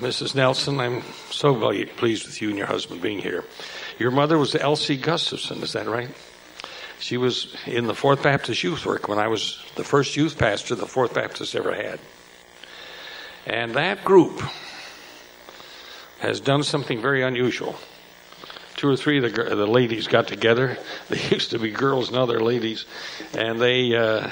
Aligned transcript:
Mrs. 0.00 0.34
Nelson, 0.34 0.80
I'm 0.80 1.02
so 1.30 1.52
very 1.52 1.84
pleased 1.84 2.24
with 2.24 2.40
you 2.40 2.48
and 2.48 2.56
your 2.56 2.66
husband 2.66 3.02
being 3.02 3.18
here. 3.18 3.44
Your 3.98 4.10
mother 4.10 4.38
was 4.38 4.54
Elsie 4.54 4.96
Gustafson, 4.96 5.62
is 5.62 5.74
that 5.74 5.86
right? 5.86 6.08
She 6.98 7.18
was 7.18 7.54
in 7.66 7.86
the 7.86 7.94
Fourth 7.94 8.22
Baptist 8.22 8.62
Youth 8.62 8.86
Work 8.86 9.08
when 9.08 9.18
I 9.18 9.28
was 9.28 9.62
the 9.76 9.84
first 9.84 10.16
youth 10.16 10.38
pastor 10.38 10.74
the 10.74 10.86
Fourth 10.86 11.12
Baptist 11.12 11.54
ever 11.54 11.74
had. 11.74 12.00
And 13.46 13.74
that 13.74 14.02
group 14.02 14.42
has 16.20 16.40
done 16.40 16.62
something 16.62 17.02
very 17.02 17.22
unusual. 17.22 17.76
Two 18.76 18.88
or 18.88 18.96
three 18.96 19.18
of 19.18 19.34
the, 19.34 19.54
the 19.54 19.66
ladies 19.66 20.06
got 20.06 20.28
together. 20.28 20.78
They 21.10 21.20
used 21.28 21.50
to 21.50 21.58
be 21.58 21.72
girls, 21.72 22.10
now 22.10 22.24
they're 22.24 22.40
ladies. 22.40 22.86
And 23.34 23.60
they 23.60 23.94
uh, 23.94 24.30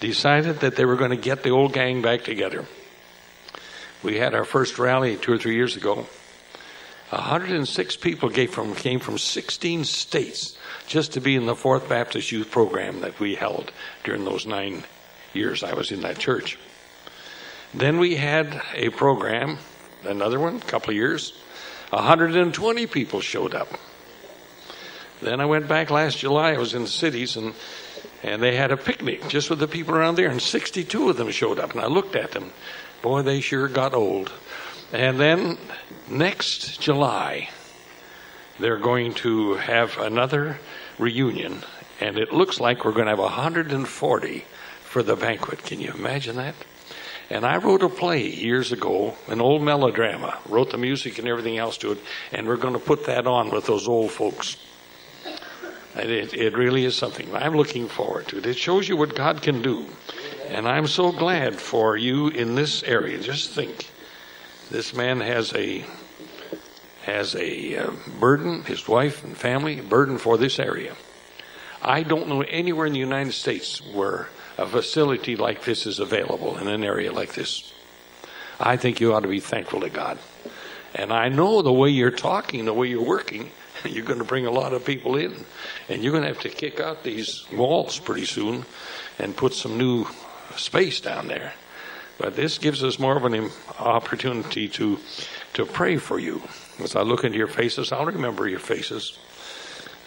decided 0.00 0.60
that 0.60 0.76
they 0.76 0.84
were 0.84 0.96
going 0.96 1.10
to 1.10 1.16
get 1.16 1.42
the 1.42 1.50
old 1.50 1.72
gang 1.72 2.02
back 2.02 2.24
together. 2.24 2.66
We 4.02 4.18
had 4.18 4.34
our 4.34 4.44
first 4.44 4.78
rally 4.78 5.16
two 5.16 5.32
or 5.32 5.38
three 5.38 5.54
years 5.54 5.76
ago. 5.76 6.06
106 7.10 7.96
people 7.96 8.30
from, 8.46 8.74
came 8.74 9.00
from 9.00 9.18
16 9.18 9.84
states 9.84 10.56
just 10.86 11.12
to 11.14 11.20
be 11.20 11.34
in 11.34 11.46
the 11.46 11.56
Fourth 11.56 11.88
Baptist 11.88 12.30
Youth 12.30 12.50
Program 12.50 13.00
that 13.00 13.18
we 13.18 13.34
held 13.34 13.72
during 14.04 14.24
those 14.24 14.46
nine 14.46 14.84
years 15.32 15.62
I 15.62 15.74
was 15.74 15.90
in 15.90 16.02
that 16.02 16.18
church. 16.18 16.58
Then 17.74 17.98
we 17.98 18.16
had 18.16 18.62
a 18.74 18.90
program, 18.90 19.58
another 20.04 20.40
one, 20.40 20.56
a 20.56 20.60
couple 20.60 20.90
of 20.90 20.96
years. 20.96 21.32
120 21.90 22.86
people 22.86 23.20
showed 23.20 23.54
up. 23.54 23.68
Then 25.20 25.40
I 25.40 25.46
went 25.46 25.68
back 25.68 25.90
last 25.90 26.18
July. 26.18 26.52
I 26.52 26.58
was 26.58 26.74
in 26.74 26.82
the 26.82 26.88
cities 26.88 27.36
and 27.36 27.54
and 28.22 28.42
they 28.42 28.56
had 28.56 28.70
a 28.70 28.76
picnic 28.76 29.28
just 29.28 29.50
with 29.50 29.58
the 29.58 29.68
people 29.68 29.94
around 29.94 30.16
there, 30.16 30.28
and 30.28 30.40
62 30.42 31.10
of 31.10 31.16
them 31.16 31.30
showed 31.30 31.58
up. 31.58 31.72
And 31.72 31.80
I 31.80 31.86
looked 31.86 32.16
at 32.16 32.32
them. 32.32 32.52
Boy, 33.02 33.22
they 33.22 33.40
sure 33.40 33.68
got 33.68 33.94
old. 33.94 34.30
And 34.92 35.18
then 35.18 35.58
next 36.08 36.80
July, 36.80 37.48
they're 38.58 38.78
going 38.78 39.14
to 39.14 39.54
have 39.54 39.96
another 39.98 40.58
reunion, 40.98 41.62
and 42.00 42.18
it 42.18 42.32
looks 42.32 42.60
like 42.60 42.84
we're 42.84 42.92
going 42.92 43.06
to 43.06 43.12
have 43.12 43.18
140 43.18 44.44
for 44.82 45.02
the 45.02 45.16
banquet. 45.16 45.62
Can 45.62 45.80
you 45.80 45.92
imagine 45.92 46.36
that? 46.36 46.54
And 47.30 47.46
I 47.46 47.58
wrote 47.58 47.82
a 47.82 47.88
play 47.88 48.26
years 48.28 48.72
ago, 48.72 49.16
an 49.28 49.40
old 49.40 49.62
melodrama, 49.62 50.38
wrote 50.48 50.70
the 50.70 50.78
music 50.78 51.18
and 51.18 51.28
everything 51.28 51.58
else 51.58 51.78
to 51.78 51.92
it, 51.92 51.98
and 52.32 52.46
we're 52.46 52.56
going 52.56 52.74
to 52.74 52.80
put 52.80 53.06
that 53.06 53.26
on 53.28 53.50
with 53.50 53.66
those 53.66 53.86
old 53.86 54.10
folks. 54.10 54.56
It, 55.96 56.34
it 56.34 56.56
really 56.56 56.84
is 56.84 56.96
something 56.96 57.34
I'm 57.34 57.56
looking 57.56 57.88
forward 57.88 58.28
to. 58.28 58.38
It 58.38 58.56
shows 58.56 58.88
you 58.88 58.96
what 58.96 59.14
God 59.14 59.42
can 59.42 59.60
do. 59.62 59.86
And 60.48 60.68
I'm 60.68 60.86
so 60.86 61.12
glad 61.12 61.56
for 61.56 61.96
you 61.96 62.28
in 62.28 62.54
this 62.54 62.82
area. 62.82 63.18
Just 63.20 63.50
think, 63.50 63.88
this 64.70 64.94
man 64.94 65.20
has 65.20 65.52
a 65.54 65.84
has 67.02 67.34
a 67.34 67.76
uh, 67.76 67.90
burden, 68.20 68.62
his 68.64 68.86
wife 68.86 69.24
and 69.24 69.36
family, 69.36 69.80
burden 69.80 70.18
for 70.18 70.36
this 70.36 70.58
area. 70.58 70.94
I 71.82 72.02
don't 72.02 72.28
know 72.28 72.42
anywhere 72.42 72.86
in 72.86 72.92
the 72.92 72.98
United 72.98 73.32
States 73.32 73.80
where 73.94 74.28
a 74.58 74.66
facility 74.66 75.34
like 75.34 75.64
this 75.64 75.86
is 75.86 75.98
available 75.98 76.58
in 76.58 76.68
an 76.68 76.84
area 76.84 77.10
like 77.10 77.32
this. 77.32 77.72
I 78.60 78.76
think 78.76 79.00
you 79.00 79.14
ought 79.14 79.20
to 79.20 79.28
be 79.28 79.40
thankful 79.40 79.80
to 79.80 79.88
God. 79.88 80.18
And 80.94 81.12
I 81.12 81.30
know 81.30 81.62
the 81.62 81.72
way 81.72 81.88
you're 81.88 82.10
talking, 82.10 82.66
the 82.66 82.74
way 82.74 82.88
you're 82.88 83.02
working, 83.02 83.50
you're 83.84 84.04
going 84.04 84.18
to 84.18 84.24
bring 84.24 84.46
a 84.46 84.50
lot 84.50 84.72
of 84.72 84.84
people 84.84 85.16
in. 85.16 85.44
And 85.88 86.02
you're 86.02 86.12
going 86.12 86.22
to 86.22 86.28
have 86.28 86.40
to 86.40 86.48
kick 86.48 86.80
out 86.80 87.02
these 87.02 87.44
walls 87.52 87.98
pretty 87.98 88.26
soon 88.26 88.64
and 89.18 89.36
put 89.36 89.54
some 89.54 89.78
new 89.78 90.06
space 90.56 91.00
down 91.00 91.28
there. 91.28 91.52
But 92.18 92.36
this 92.36 92.58
gives 92.58 92.84
us 92.84 92.98
more 92.98 93.16
of 93.16 93.24
an 93.24 93.50
opportunity 93.78 94.68
to 94.68 94.98
to 95.54 95.66
pray 95.66 95.96
for 95.96 96.18
you. 96.18 96.42
As 96.78 96.96
I 96.96 97.02
look 97.02 97.24
into 97.24 97.38
your 97.38 97.48
faces, 97.48 97.92
I'll 97.92 98.06
remember 98.06 98.48
your 98.48 98.60
faces. 98.60 99.18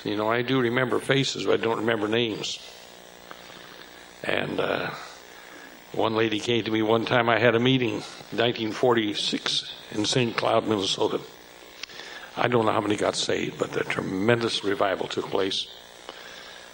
You 0.04 0.16
know, 0.16 0.30
I 0.30 0.42
do 0.42 0.60
remember 0.60 1.00
faces, 1.00 1.46
but 1.46 1.60
I 1.60 1.64
don't 1.64 1.80
remember 1.80 2.08
names. 2.08 2.60
And 4.24 4.60
uh, 4.60 4.92
one 5.92 6.16
lady 6.16 6.40
came 6.40 6.64
to 6.64 6.72
me 6.72 6.82
one 6.82 7.06
time. 7.06 7.30
I 7.30 7.40
had 7.40 7.56
a 7.56 7.60
meeting, 7.60 7.96
1946, 8.32 9.74
in 9.92 10.06
St. 10.06 10.36
Cloud, 10.36 10.68
Minnesota. 10.68 11.20
I 12.36 12.48
don't 12.48 12.66
know 12.66 12.72
how 12.72 12.82
many 12.82 12.96
got 12.96 13.16
saved, 13.16 13.60
but 13.60 13.76
a 13.80 13.84
tremendous 13.84 14.64
revival 14.64 15.08
took 15.08 15.30
place. 15.30 15.68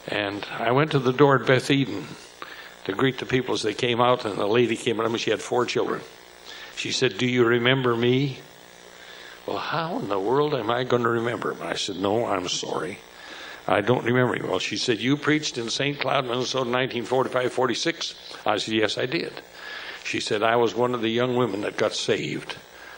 And 0.08 0.46
I 0.52 0.72
went 0.72 0.92
to 0.92 1.00
the 1.00 1.14
door 1.14 1.40
at 1.40 1.47
Beth 1.47 1.70
Eden 1.70 2.08
to 2.86 2.94
greet 2.94 3.18
the 3.18 3.25
people 3.25 3.53
as 3.53 3.62
they 3.62 3.74
came 3.74 4.00
out, 4.00 4.25
and 4.25 4.38
a 4.38 4.47
lady 4.47 4.75
came 4.75 5.00
up. 5.00 5.16
She 5.18 5.31
had 5.31 5.42
four 5.42 5.66
children. 5.66 6.02
She 6.75 6.92
said, 6.92 7.18
"Do 7.18 7.28
you 7.28 7.46
remember 7.46 7.96
me?" 7.96 8.40
Well, 9.50 9.58
how 9.58 9.97
in 9.97 10.09
the 10.09 10.20
world 10.20 10.53
am 10.53 10.70
I 10.70 10.84
going 10.84 11.02
to 11.02 11.09
remember 11.09 11.53
him? 11.53 11.64
I 11.64 11.74
said, 11.74 11.96
No, 11.96 12.28
I'm 12.28 12.47
sorry. 12.47 13.00
I 13.68 13.81
don't 13.81 14.06
remember 14.06 14.36
you. 14.36 14.46
Well, 14.46 14.59
she 14.59 14.78
said, 14.78 15.00
You 15.00 15.18
preached 15.18 15.58
in 15.58 15.72
St. 15.72 16.00
Cloud, 16.00 16.26
Minnesota, 16.26 16.70
1945 16.70 17.52
46. 17.52 18.16
I 18.46 18.58
said, 18.58 18.76
Yes, 18.76 19.00
I 19.00 19.08
did. 19.08 19.34
She 20.03 20.20
said, 20.20 20.44
I 20.44 20.56
was 20.58 20.76
one 20.76 20.94
of 20.94 21.02
the 21.02 21.09
young 21.09 21.36
women 21.36 21.62
that 21.62 21.78
got 21.78 21.96
saved 21.96 22.58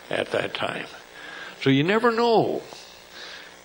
at 0.09 0.31
that 0.31 0.53
time. 0.53 0.87
So 1.61 1.69
you 1.69 1.83
never 1.83 2.11
know. 2.11 2.61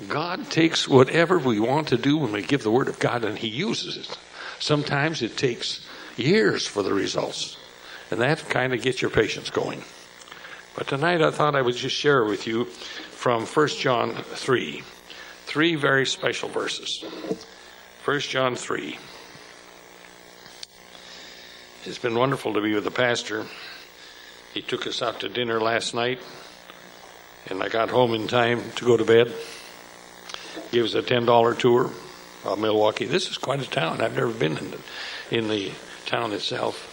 God 0.09 0.51
takes 0.51 0.87
whatever 0.87 1.39
we 1.39 1.59
want 1.59 1.89
to 1.89 1.97
do 1.97 2.19
when 2.19 2.33
we 2.33 2.43
give 2.43 2.63
the 2.63 2.71
Word 2.71 2.89
of 2.89 2.99
God 2.99 3.25
and 3.25 3.39
He 3.39 3.49
uses 3.49 3.97
it. 3.97 4.19
Sometimes 4.59 5.23
it 5.23 5.37
takes 5.37 5.87
years 6.17 6.67
for 6.67 6.83
the 6.83 6.93
results. 6.93 7.57
And 8.11 8.21
that 8.21 8.49
kind 8.49 8.75
of 8.75 8.83
gets 8.83 9.01
your 9.01 9.11
patience 9.11 9.51
going. 9.51 9.83
But 10.77 10.89
tonight 10.89 11.23
I 11.23 11.31
thought 11.31 11.57
I 11.57 11.63
would 11.63 11.75
just 11.75 11.97
share 11.97 12.25
with 12.25 12.47
you 12.47 12.67
from 12.67 13.47
1 13.47 13.69
John 13.69 14.15
3. 14.15 14.83
Three 15.47 15.75
very 15.75 16.05
special 16.05 16.51
verses. 16.51 17.03
1 18.05 18.21
John 18.21 18.57
3. 18.57 18.99
It's 21.87 21.99
been 21.99 22.15
wonderful 22.15 22.53
to 22.53 22.61
be 22.61 22.75
with 22.75 22.85
the 22.85 22.91
pastor. 22.91 23.47
He 24.53 24.61
took 24.61 24.87
us 24.87 25.01
out 25.03 25.21
to 25.21 25.29
dinner 25.29 25.61
last 25.61 25.95
night, 25.95 26.19
and 27.49 27.63
I 27.63 27.69
got 27.69 27.91
home 27.91 28.15
in 28.15 28.27
time 28.27 28.63
to 28.77 28.85
go 28.85 28.97
to 28.97 29.05
bed. 29.05 29.33
Gave 30.73 30.85
us 30.85 30.95
a 30.95 31.03
$10 31.03 31.59
tour 31.59 31.91
of 32.45 32.59
Milwaukee. 32.59 33.07
This 33.07 33.31
is 33.31 33.39
quite 33.39 33.61
a 33.61 33.71
town. 33.71 34.01
I've 34.01 34.17
never 34.17 34.33
been 34.33 34.59
in 34.59 34.71
the, 34.71 34.81
in 35.31 35.49
the 35.49 35.73
town 36.07 36.33
itself. 36.33 36.93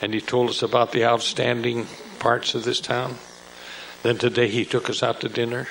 And 0.00 0.14
he 0.14 0.20
told 0.20 0.50
us 0.50 0.62
about 0.62 0.92
the 0.92 1.04
outstanding 1.04 1.86
parts 2.18 2.54
of 2.54 2.64
this 2.64 2.80
town. 2.80 3.16
Then 4.02 4.18
today 4.18 4.48
he 4.48 4.64
took 4.64 4.90
us 4.90 5.02
out 5.02 5.20
to 5.20 5.28
dinner. 5.28 5.66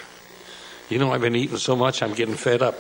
You 0.90 1.00
know, 1.00 1.12
I've 1.12 1.22
been 1.22 1.36
eating 1.36 1.58
so 1.58 1.76
much, 1.76 2.02
I'm 2.02 2.14
getting 2.14 2.36
fed 2.36 2.62
up. 2.62 2.76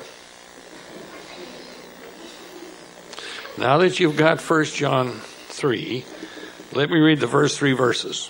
Now 3.58 3.78
that 3.78 4.00
you've 4.00 4.18
got 4.18 4.42
1 4.42 4.66
John 4.66 5.12
3, 5.12 6.06
let 6.74 6.90
me 6.90 7.00
read 7.00 7.20
the 7.20 7.28
first 7.28 7.60
three 7.60 7.74
verses. 7.74 8.30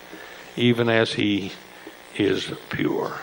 even 0.55 0.89
as 0.89 1.13
he 1.13 1.51
is 2.15 2.51
pure. 2.69 3.19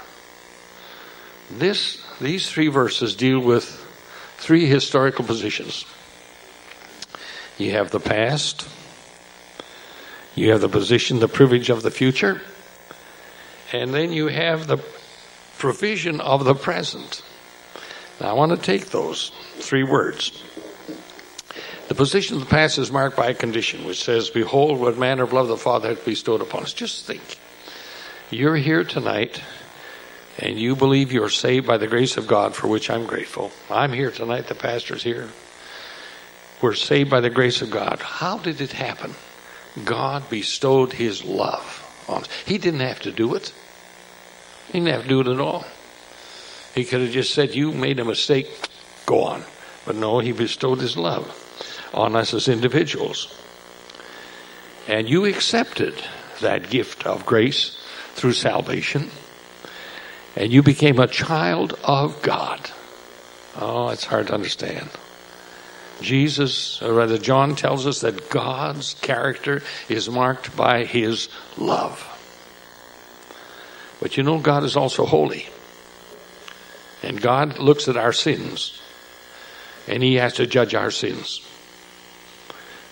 This, 1.50 2.02
these 2.20 2.48
three 2.50 2.68
verses 2.68 3.14
deal 3.14 3.40
with 3.40 3.64
three 4.36 4.66
historical 4.66 5.24
positions. 5.24 5.84
You 7.56 7.72
have 7.72 7.90
the 7.90 8.00
past, 8.00 8.68
you 10.34 10.52
have 10.52 10.60
the 10.60 10.68
position, 10.68 11.18
the 11.18 11.28
privilege 11.28 11.70
of 11.70 11.82
the 11.82 11.90
future, 11.90 12.40
and 13.72 13.92
then 13.92 14.12
you 14.12 14.28
have 14.28 14.66
the 14.66 14.78
provision 15.58 16.20
of 16.20 16.44
the 16.44 16.54
present. 16.54 17.22
Now, 18.20 18.28
I 18.28 18.32
want 18.32 18.52
to 18.52 18.58
take 18.58 18.86
those 18.86 19.32
three 19.56 19.82
words. 19.82 20.42
The 21.88 21.94
position 21.94 22.36
of 22.36 22.40
the 22.40 22.50
past 22.50 22.76
is 22.76 22.92
marked 22.92 23.16
by 23.16 23.30
a 23.30 23.34
condition 23.34 23.86
which 23.86 24.04
says, 24.04 24.28
Behold, 24.28 24.78
what 24.78 24.98
manner 24.98 25.22
of 25.22 25.32
love 25.32 25.48
the 25.48 25.56
Father 25.56 25.88
hath 25.88 26.04
bestowed 26.04 26.42
upon 26.42 26.62
us. 26.62 26.74
Just 26.74 27.06
think. 27.06 27.22
You're 28.30 28.56
here 28.56 28.84
tonight, 28.84 29.42
and 30.38 30.58
you 30.58 30.76
believe 30.76 31.12
you're 31.12 31.30
saved 31.30 31.66
by 31.66 31.78
the 31.78 31.86
grace 31.86 32.18
of 32.18 32.26
God, 32.26 32.54
for 32.54 32.68
which 32.68 32.90
I'm 32.90 33.06
grateful. 33.06 33.50
I'm 33.70 33.94
here 33.94 34.10
tonight, 34.10 34.48
the 34.48 34.54
pastor's 34.54 35.02
here. 35.02 35.30
We're 36.60 36.74
saved 36.74 37.08
by 37.08 37.20
the 37.22 37.30
grace 37.30 37.62
of 37.62 37.70
God. 37.70 38.00
How 38.00 38.36
did 38.36 38.60
it 38.60 38.72
happen? 38.72 39.14
God 39.82 40.28
bestowed 40.28 40.92
his 40.92 41.24
love 41.24 42.04
on 42.06 42.24
us. 42.24 42.28
He 42.44 42.58
didn't 42.58 42.80
have 42.80 43.00
to 43.00 43.12
do 43.12 43.34
it. 43.34 43.54
He 44.66 44.74
didn't 44.74 44.92
have 44.92 45.04
to 45.04 45.08
do 45.08 45.20
it 45.22 45.26
at 45.28 45.40
all. 45.40 45.64
He 46.74 46.84
could 46.84 47.00
have 47.00 47.12
just 47.12 47.32
said, 47.32 47.54
You 47.54 47.72
made 47.72 47.98
a 47.98 48.04
mistake, 48.04 48.46
go 49.06 49.24
on. 49.24 49.42
But 49.86 49.96
no, 49.96 50.18
he 50.18 50.32
bestowed 50.32 50.80
his 50.80 50.94
love 50.94 51.46
on 51.92 52.16
us 52.16 52.34
as 52.34 52.48
individuals. 52.48 53.34
And 54.86 55.08
you 55.08 55.24
accepted 55.24 55.94
that 56.40 56.70
gift 56.70 57.06
of 57.06 57.26
grace 57.26 57.78
through 58.14 58.32
salvation. 58.32 59.10
And 60.36 60.52
you 60.52 60.62
became 60.62 60.98
a 60.98 61.06
child 61.06 61.78
of 61.84 62.22
God. 62.22 62.70
Oh, 63.56 63.88
it's 63.88 64.04
hard 64.04 64.28
to 64.28 64.34
understand. 64.34 64.88
Jesus, 66.00 66.80
or 66.80 66.94
rather, 66.94 67.18
John 67.18 67.56
tells 67.56 67.86
us 67.86 68.00
that 68.02 68.30
God's 68.30 68.94
character 68.94 69.62
is 69.88 70.08
marked 70.08 70.56
by 70.56 70.84
his 70.84 71.28
love. 71.56 72.04
But 74.00 74.16
you 74.16 74.22
know, 74.22 74.38
God 74.38 74.62
is 74.62 74.76
also 74.76 75.04
holy. 75.04 75.48
And 77.02 77.20
God 77.20 77.58
looks 77.58 77.88
at 77.88 77.96
our 77.96 78.12
sins, 78.12 78.80
and 79.86 80.02
he 80.02 80.14
has 80.16 80.34
to 80.34 80.46
judge 80.46 80.74
our 80.74 80.90
sins. 80.90 81.40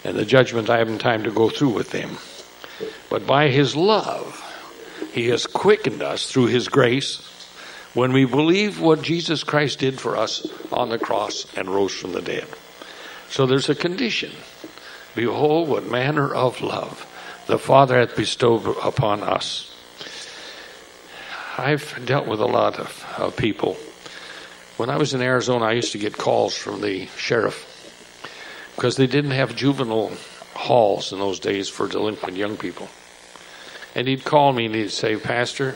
And 0.07 0.17
the 0.17 0.25
judgment 0.25 0.71
I 0.71 0.79
haven't 0.79 0.99
time 0.99 1.25
to 1.25 1.33
go 1.33 1.49
through 1.51 1.71
with 1.71 1.91
them. 1.91 2.17
But 3.11 3.27
by 3.27 3.49
his 3.49 3.75
love, 3.75 4.41
he 5.13 5.27
has 5.31 5.49
quickened 5.49 6.01
us 6.01 6.31
through 6.31 6.47
his 6.47 6.69
grace 6.69 7.17
when 7.93 8.13
we 8.13 8.25
believe 8.25 8.81
what 8.81 9.03
Jesus 9.03 9.43
Christ 9.43 9.81
did 9.81 9.99
for 9.99 10.17
us 10.17 10.47
on 10.71 10.91
the 10.91 10.99
cross 11.01 11.53
and 11.57 11.69
rose 11.69 11.93
from 11.93 12.13
the 12.13 12.23
dead. 12.23 12.47
So 13.31 13.47
there's 13.47 13.69
a 13.69 13.75
condition. 13.75 14.31
Behold, 15.17 15.69
what 15.69 15.91
manner 15.91 16.33
of 16.33 16.61
love 16.61 17.05
the 17.49 17.59
Father 17.59 17.99
hath 17.99 18.15
bestowed 18.15 18.65
upon 18.85 19.25
us. 19.25 19.75
I've 21.59 22.01
dealt 22.07 22.29
with 22.29 22.41
a 22.41 22.47
lot 22.47 22.79
of, 22.79 23.15
of 23.19 23.37
people. 23.37 23.77
When 24.77 24.89
I 24.89 24.99
was 24.99 25.15
in 25.15 25.21
Arizona, 25.21 25.65
I 25.65 25.73
used 25.73 25.93
to 25.93 25.99
get 25.99 26.17
calls 26.17 26.57
from 26.57 26.81
the 26.81 27.07
sheriff 27.17 27.76
because 28.77 28.97
they 28.97 29.07
didn't 29.07 29.31
have 29.33 29.57
juvenile 29.57 30.13
halls 30.55 31.13
in 31.13 31.19
those 31.19 31.41
days 31.41 31.69
for 31.69 31.89
delinquent 31.89 32.37
young 32.37 32.57
people. 32.57 32.89
And 33.95 34.07
he'd 34.07 34.25
call 34.25 34.53
me 34.53 34.67
and 34.67 34.75
he'd 34.75 34.91
say, 34.91 35.17
Pastor, 35.17 35.75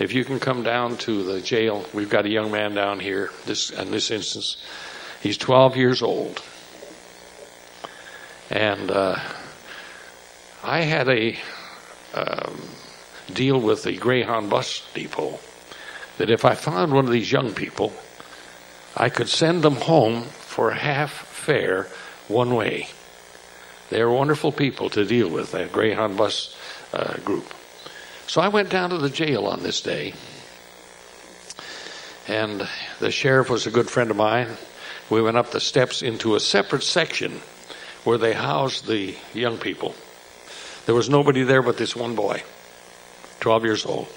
if 0.00 0.12
you 0.12 0.24
can 0.24 0.40
come 0.40 0.64
down 0.64 0.96
to 0.98 1.22
the 1.22 1.40
jail, 1.40 1.86
we've 1.94 2.10
got 2.10 2.26
a 2.26 2.28
young 2.28 2.50
man 2.50 2.74
down 2.74 2.98
here. 2.98 3.30
This 3.46 3.70
in 3.70 3.92
this 3.92 4.10
instance, 4.10 4.56
he's 5.22 5.38
12 5.38 5.76
years 5.76 6.02
old, 6.02 6.42
and 8.50 8.90
uh, 8.90 9.20
I 10.64 10.80
had 10.80 11.08
a 11.08 11.38
um, 12.14 12.60
deal 13.32 13.60
with 13.60 13.84
the 13.84 13.96
Greyhound 13.96 14.50
bus 14.50 14.84
depot 14.92 15.38
that 16.18 16.30
if 16.30 16.44
I 16.44 16.56
found 16.56 16.92
one 16.92 17.04
of 17.04 17.12
these 17.12 17.30
young 17.30 17.54
people, 17.54 17.92
I 18.96 19.08
could 19.08 19.28
send 19.28 19.62
them 19.62 19.76
home 19.76 20.22
for 20.24 20.72
half 20.72 21.12
fare 21.12 21.86
one 22.32 22.54
way. 22.54 22.88
They're 23.90 24.10
wonderful 24.10 24.52
people 24.52 24.88
to 24.90 25.04
deal 25.04 25.28
with, 25.28 25.52
that 25.52 25.72
Greyhound 25.72 26.16
bus 26.16 26.56
uh, 26.92 27.18
group. 27.18 27.52
So 28.26 28.40
I 28.40 28.48
went 28.48 28.70
down 28.70 28.90
to 28.90 28.98
the 28.98 29.10
jail 29.10 29.46
on 29.46 29.62
this 29.62 29.82
day, 29.82 30.14
and 32.26 32.66
the 33.00 33.10
sheriff 33.10 33.50
was 33.50 33.66
a 33.66 33.70
good 33.70 33.90
friend 33.90 34.10
of 34.10 34.16
mine. 34.16 34.48
We 35.10 35.20
went 35.20 35.36
up 35.36 35.50
the 35.50 35.60
steps 35.60 36.00
into 36.00 36.34
a 36.34 36.40
separate 36.40 36.82
section 36.82 37.40
where 38.04 38.18
they 38.18 38.32
housed 38.32 38.86
the 38.86 39.14
young 39.34 39.58
people. 39.58 39.94
There 40.86 40.94
was 40.94 41.10
nobody 41.10 41.42
there 41.42 41.62
but 41.62 41.76
this 41.76 41.94
one 41.94 42.14
boy, 42.14 42.42
12 43.40 43.64
years 43.64 43.86
old. 43.86 44.08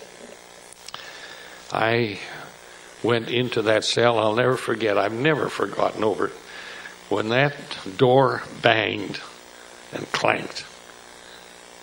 I 1.72 2.20
went 3.04 3.30
into 3.30 3.64
that 3.64 3.84
cell. 3.84 4.18
I'll 4.18 4.36
never 4.36 4.58
forget. 4.58 4.98
I've 4.98 5.14
never 5.14 5.50
forgotten 5.50 6.04
over. 6.04 6.32
When 7.10 7.30
that 7.30 7.54
door 7.98 8.44
banged 8.62 9.20
and 9.94 10.12
clanked, 10.12 10.66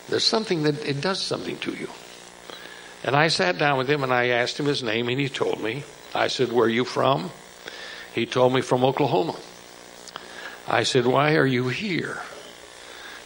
there's 0.08 0.24
something 0.24 0.64
that 0.64 0.84
it 0.84 1.00
does 1.00 1.20
something 1.20 1.58
to 1.58 1.72
you. 1.72 1.88
And 3.04 3.16
I 3.16 3.28
sat 3.28 3.58
down 3.58 3.78
with 3.78 3.88
him 3.88 4.02
and 4.02 4.12
I 4.12 4.28
asked 4.28 4.58
him 4.58 4.66
his 4.66 4.82
name 4.82 5.08
and 5.08 5.18
he 5.18 5.28
told 5.28 5.60
me. 5.60 5.84
I 6.14 6.28
said, 6.28 6.52
Where 6.52 6.66
are 6.66 6.68
you 6.68 6.84
from? 6.84 7.30
He 8.14 8.26
told 8.26 8.52
me 8.52 8.60
from 8.60 8.84
Oklahoma. 8.84 9.36
I 10.68 10.82
said, 10.82 11.06
Why 11.06 11.36
are 11.36 11.46
you 11.46 11.68
here? 11.68 12.20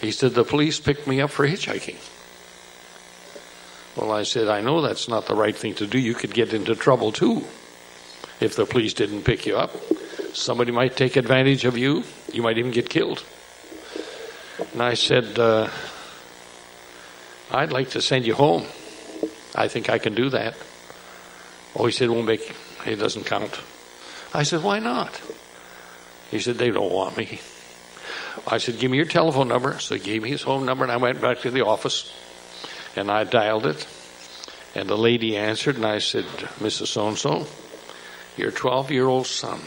He 0.00 0.12
said, 0.12 0.32
The 0.32 0.44
police 0.44 0.80
picked 0.80 1.06
me 1.06 1.20
up 1.20 1.30
for 1.30 1.46
hitchhiking. 1.46 1.98
Well, 3.96 4.12
I 4.12 4.24
said, 4.24 4.48
I 4.48 4.60
know 4.60 4.82
that's 4.82 5.08
not 5.08 5.26
the 5.26 5.34
right 5.34 5.56
thing 5.56 5.74
to 5.76 5.86
do. 5.86 5.98
You 5.98 6.14
could 6.14 6.34
get 6.34 6.52
into 6.52 6.74
trouble 6.74 7.12
too 7.12 7.44
if 8.40 8.54
the 8.54 8.66
police 8.66 8.92
didn't 8.92 9.24
pick 9.24 9.46
you 9.46 9.56
up. 9.56 9.74
Somebody 10.36 10.70
might 10.70 10.96
take 10.96 11.16
advantage 11.16 11.64
of 11.64 11.78
you. 11.78 12.04
You 12.30 12.42
might 12.42 12.58
even 12.58 12.70
get 12.70 12.90
killed. 12.90 13.24
And 14.74 14.82
I 14.82 14.92
said, 14.92 15.38
uh, 15.38 15.70
I'd 17.50 17.72
like 17.72 17.90
to 17.90 18.02
send 18.02 18.26
you 18.26 18.34
home. 18.34 18.64
I 19.54 19.68
think 19.68 19.88
I 19.88 19.96
can 19.96 20.14
do 20.14 20.28
that. 20.28 20.54
Oh, 21.74 21.86
he 21.86 21.92
said, 21.92 22.10
won't 22.10 22.26
make, 22.26 22.54
it 22.84 22.96
doesn't 22.96 23.24
count. 23.24 23.58
I 24.34 24.42
said, 24.42 24.62
why 24.62 24.78
not? 24.78 25.18
He 26.30 26.38
said, 26.38 26.56
they 26.58 26.70
don't 26.70 26.92
want 26.92 27.16
me. 27.16 27.40
I 28.46 28.58
said, 28.58 28.78
give 28.78 28.90
me 28.90 28.98
your 28.98 29.06
telephone 29.06 29.48
number. 29.48 29.78
So 29.78 29.94
he 29.94 30.02
gave 30.02 30.22
me 30.22 30.28
his 30.28 30.42
home 30.42 30.66
number, 30.66 30.84
and 30.84 30.92
I 30.92 30.98
went 30.98 31.22
back 31.22 31.40
to 31.40 31.50
the 31.50 31.64
office, 31.64 32.12
and 32.94 33.10
I 33.10 33.24
dialed 33.24 33.64
it. 33.64 33.86
And 34.74 34.86
the 34.86 34.98
lady 34.98 35.38
answered, 35.38 35.76
and 35.76 35.86
I 35.86 35.98
said, 35.98 36.24
Mrs. 36.60 36.88
So-and-so, 36.88 37.46
your 38.36 38.52
12-year-old 38.52 39.26
son 39.26 39.60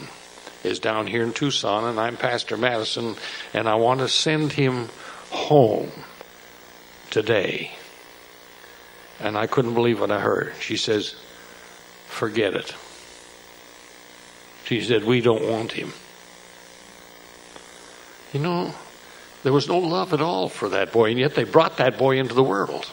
is 0.64 0.78
down 0.78 1.06
here 1.06 1.22
in 1.22 1.32
Tucson, 1.32 1.84
and 1.84 1.98
I'm 1.98 2.16
Pastor 2.16 2.56
Madison, 2.56 3.16
and 3.54 3.68
I 3.68 3.76
want 3.76 4.00
to 4.00 4.08
send 4.08 4.52
him 4.52 4.88
home 5.30 5.90
today. 7.10 7.72
And 9.20 9.36
I 9.36 9.46
couldn't 9.46 9.74
believe 9.74 10.00
what 10.00 10.10
I 10.10 10.20
heard. 10.20 10.54
She 10.60 10.76
says, 10.76 11.14
Forget 12.08 12.54
it. 12.54 12.74
She 14.64 14.80
said, 14.80 15.04
We 15.04 15.20
don't 15.20 15.48
want 15.48 15.72
him. 15.72 15.92
You 18.32 18.40
know, 18.40 18.74
there 19.42 19.52
was 19.52 19.68
no 19.68 19.78
love 19.78 20.12
at 20.12 20.20
all 20.20 20.48
for 20.48 20.68
that 20.70 20.92
boy, 20.92 21.10
and 21.10 21.18
yet 21.18 21.34
they 21.34 21.44
brought 21.44 21.78
that 21.78 21.98
boy 21.98 22.18
into 22.18 22.34
the 22.34 22.42
world. 22.42 22.88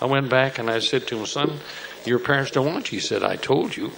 I 0.00 0.06
went 0.06 0.28
back 0.28 0.58
and 0.58 0.70
I 0.70 0.78
said 0.78 1.08
to 1.08 1.18
him, 1.18 1.26
Son, 1.26 1.58
your 2.04 2.18
parents 2.18 2.52
don't 2.52 2.66
want 2.66 2.92
you. 2.92 2.98
He 2.98 3.04
said, 3.04 3.24
I 3.24 3.36
told 3.36 3.76
you. 3.76 3.90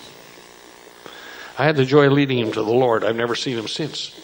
I 1.60 1.64
had 1.64 1.76
the 1.76 1.84
joy 1.84 2.06
of 2.06 2.12
leading 2.12 2.38
him 2.38 2.52
to 2.52 2.62
the 2.62 2.72
Lord. 2.72 3.04
I've 3.04 3.16
never 3.16 3.34
seen 3.34 3.58
him 3.58 3.68
since. 3.68 4.18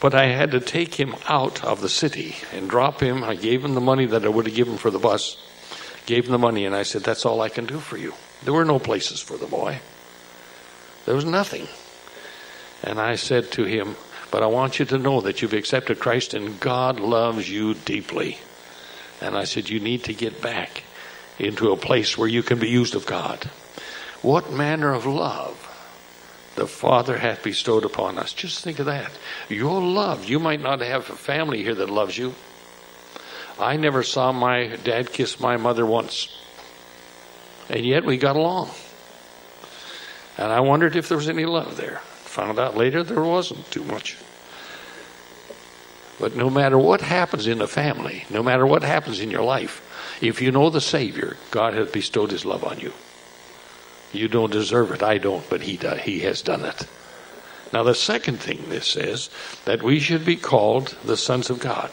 But 0.00 0.16
I 0.16 0.26
had 0.26 0.50
to 0.50 0.58
take 0.58 0.92
him 0.92 1.14
out 1.28 1.64
of 1.64 1.80
the 1.80 1.88
city 1.88 2.34
and 2.52 2.68
drop 2.68 3.00
him. 3.00 3.22
I 3.22 3.36
gave 3.36 3.64
him 3.64 3.76
the 3.76 3.80
money 3.80 4.04
that 4.06 4.24
I 4.24 4.28
would 4.28 4.46
have 4.46 4.54
given 4.56 4.78
for 4.78 4.90
the 4.90 4.98
bus. 4.98 5.36
Gave 6.04 6.24
him 6.24 6.32
the 6.32 6.38
money, 6.38 6.64
and 6.64 6.74
I 6.74 6.82
said, 6.82 7.04
That's 7.04 7.24
all 7.24 7.40
I 7.40 7.50
can 7.50 7.66
do 7.66 7.78
for 7.78 7.96
you. 7.96 8.14
There 8.42 8.52
were 8.52 8.64
no 8.64 8.80
places 8.80 9.20
for 9.20 9.36
the 9.36 9.46
boy, 9.46 9.78
there 11.04 11.14
was 11.14 11.24
nothing. 11.24 11.68
And 12.82 13.00
I 13.00 13.14
said 13.14 13.52
to 13.52 13.62
him, 13.62 13.94
But 14.32 14.42
I 14.42 14.46
want 14.46 14.80
you 14.80 14.86
to 14.86 14.98
know 14.98 15.20
that 15.20 15.40
you've 15.40 15.52
accepted 15.52 16.00
Christ 16.00 16.34
and 16.34 16.58
God 16.58 16.98
loves 16.98 17.48
you 17.48 17.74
deeply. 17.74 18.38
And 19.20 19.38
I 19.38 19.44
said, 19.44 19.70
You 19.70 19.78
need 19.78 20.02
to 20.04 20.14
get 20.14 20.42
back 20.42 20.82
into 21.38 21.70
a 21.70 21.76
place 21.76 22.18
where 22.18 22.26
you 22.26 22.42
can 22.42 22.58
be 22.58 22.70
used 22.70 22.96
of 22.96 23.06
God. 23.06 23.44
What 24.20 24.50
manner 24.50 24.92
of 24.92 25.06
love 25.06 25.62
the 26.56 26.66
Father 26.66 27.16
hath 27.16 27.42
bestowed 27.42 27.84
upon 27.84 28.18
us. 28.18 28.32
Just 28.32 28.64
think 28.64 28.78
of 28.78 28.86
that. 28.86 29.10
Your 29.48 29.80
love. 29.80 30.24
You 30.24 30.38
might 30.38 30.60
not 30.60 30.80
have 30.80 31.08
a 31.08 31.14
family 31.14 31.62
here 31.62 31.74
that 31.74 31.90
loves 31.90 32.16
you. 32.16 32.34
I 33.58 33.76
never 33.76 34.02
saw 34.02 34.32
my 34.32 34.76
dad 34.84 35.12
kiss 35.12 35.40
my 35.40 35.56
mother 35.56 35.86
once. 35.86 36.28
And 37.68 37.84
yet 37.84 38.04
we 38.04 38.18
got 38.18 38.36
along. 38.36 38.70
And 40.38 40.52
I 40.52 40.60
wondered 40.60 40.96
if 40.96 41.08
there 41.08 41.16
was 41.16 41.28
any 41.28 41.46
love 41.46 41.76
there. 41.76 41.98
Found 42.24 42.58
out 42.58 42.76
later 42.76 43.02
there 43.02 43.22
wasn't 43.22 43.70
too 43.70 43.84
much. 43.84 44.16
But 46.18 46.36
no 46.36 46.48
matter 46.48 46.78
what 46.78 47.00
happens 47.00 47.46
in 47.46 47.58
the 47.58 47.68
family, 47.68 48.24
no 48.30 48.42
matter 48.42 48.66
what 48.66 48.82
happens 48.82 49.20
in 49.20 49.30
your 49.30 49.42
life, 49.42 49.82
if 50.22 50.40
you 50.40 50.50
know 50.50 50.70
the 50.70 50.80
Savior, 50.80 51.36
God 51.50 51.74
has 51.74 51.90
bestowed 51.90 52.30
His 52.30 52.44
love 52.44 52.64
on 52.64 52.80
you. 52.80 52.92
You 54.12 54.28
don't 54.28 54.52
deserve 54.52 54.92
it. 54.92 55.02
I 55.02 55.18
don't, 55.18 55.48
but 55.50 55.62
he, 55.62 55.76
does, 55.76 56.00
he 56.00 56.20
has 56.20 56.42
done 56.42 56.64
it. 56.64 56.86
Now, 57.72 57.82
the 57.82 57.94
second 57.94 58.38
thing 58.38 58.68
this 58.68 58.86
says 58.86 59.28
that 59.64 59.82
we 59.82 59.98
should 59.98 60.24
be 60.24 60.36
called 60.36 60.96
the 61.04 61.16
sons 61.16 61.50
of 61.50 61.58
God. 61.58 61.90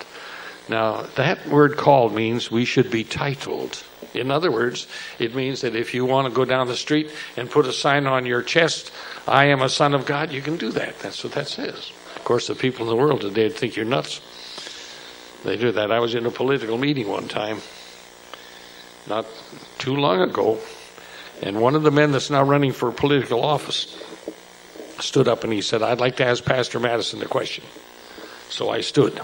Now, 0.70 1.03
that 1.15 1.48
word 1.48 1.75
called 1.75 2.13
means 2.13 2.50
we 2.50 2.63
should 2.65 2.89
be 2.89 3.03
titled. 3.03 3.84
In 4.13 4.32
other 4.32 4.51
words, 4.51 4.88
it 5.20 5.36
means 5.36 5.62
that 5.62 5.75
if 5.75 5.93
you 5.93 6.05
want 6.05 6.27
to 6.27 6.34
go 6.34 6.46
down 6.46 6.67
the 6.67 6.77
street 6.77 7.12
and 7.36 7.50
put 7.50 7.65
a 7.65 7.74
sign 7.74 8.05
on 8.05 8.25
your 8.25 8.43
chest, 8.43 8.91
I 9.27 9.46
am 9.46 9.62
a 9.62 9.70
son 9.70 9.93
of 9.93 10.05
God, 10.05 10.32
you 10.32 10.41
can 10.41 10.58
do 10.58 10.72
that. 10.72 11.00
That's 11.00 11.24
what 11.24 11.34
that 11.34 11.48
says. 11.48 11.91
Of 12.15 12.24
course, 12.24 12.48
the 12.48 12.55
people 12.55 12.89
in 12.89 12.96
the 12.96 13.03
world 13.03 13.22
today 13.22 13.43
would 13.43 13.55
think 13.55 13.75
you're 13.75 13.86
nuts. 13.86 14.22
They 15.43 15.58
do 15.58 15.72
that. 15.74 15.91
I 15.91 16.00
was 16.00 16.15
in 16.15 16.25
a 16.25 16.32
political 16.32 16.77
meeting 16.77 17.10
one 17.10 17.27
time, 17.27 17.58
not 19.08 19.25
too 19.79 19.96
long 19.96 20.22
ago, 20.22 20.60
and 21.43 21.59
one 21.59 21.75
of 21.75 21.83
the 21.83 21.91
men 21.91 22.12
that's 22.12 22.29
now 22.29 22.43
running 22.43 22.71
for 22.71 22.91
political 22.91 23.43
office 23.43 24.01
stood 25.00 25.27
up 25.27 25.43
and 25.43 25.51
he 25.51 25.62
said, 25.62 25.81
I'd 25.81 26.00
like 26.00 26.17
to 26.17 26.25
ask 26.25 26.43
Pastor 26.43 26.79
Madison 26.79 27.21
a 27.21 27.25
question. 27.25 27.63
So 28.50 28.69
I 28.69 28.81
stood. 28.81 29.19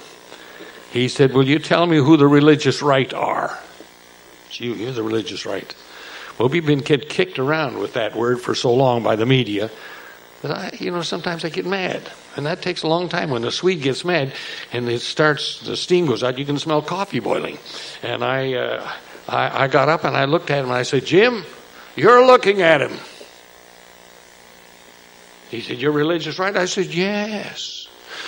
He 0.92 1.08
said, 1.08 1.34
Will 1.34 1.48
you 1.48 1.60
tell 1.60 1.86
me 1.86 1.98
who 1.98 2.18
the 2.18 2.28
religious 2.28 2.82
right 2.82 3.14
are? 3.14 3.58
It's 4.48 4.60
you, 4.60 4.74
you're 4.74 4.92
the 4.92 5.04
religious 5.04 5.46
right. 5.46 5.74
Well, 6.38 6.50
we've 6.50 6.66
been 6.66 6.82
kicked 6.82 7.40
around 7.40 7.78
with 7.78 7.94
that 7.94 8.16
word 8.16 8.42
for 8.42 8.56
so 8.56 8.74
long 8.74 9.04
by 9.04 9.16
the 9.16 9.26
media 9.26 9.70
that 10.42 10.52
I, 10.52 10.78
you 10.80 10.92
know, 10.92 11.02
sometimes 11.02 11.44
I 11.44 11.50
get 11.50 11.66
mad. 11.66 12.10
And 12.36 12.46
that 12.46 12.62
takes 12.62 12.84
a 12.84 12.88
long 12.88 13.10
time. 13.10 13.30
When 13.30 13.42
the 13.42 13.52
Swede 13.52 13.82
gets 13.82 14.06
mad 14.06 14.34
and 14.72 14.88
it 14.88 15.02
starts, 15.02 15.60
the 15.60 15.76
steam 15.76 16.06
goes 16.06 16.24
out, 16.24 16.38
you 16.38 16.46
can 16.46 16.58
smell 16.58 16.82
coffee 16.82 17.20
boiling. 17.20 17.60
And 18.02 18.24
I, 18.24 18.54
uh, 18.54 18.92
I, 19.28 19.64
I 19.64 19.68
got 19.68 19.90
up 19.90 20.06
and 20.06 20.16
I 20.16 20.26
looked 20.26 20.50
at 20.50 20.60
him 20.60 20.66
and 20.66 20.74
I 20.74 20.84
said, 20.84 21.06
Jim, 21.06 21.44
you're 21.96 22.26
looking 22.26 22.62
at 22.62 22.82
him. 22.82 22.98
He 25.50 25.62
said, 25.62 25.78
You're 25.78 25.92
religious 25.92 26.40
right? 26.40 26.56
I 26.56 26.66
said, 26.66 26.88
Yes. 26.88 27.88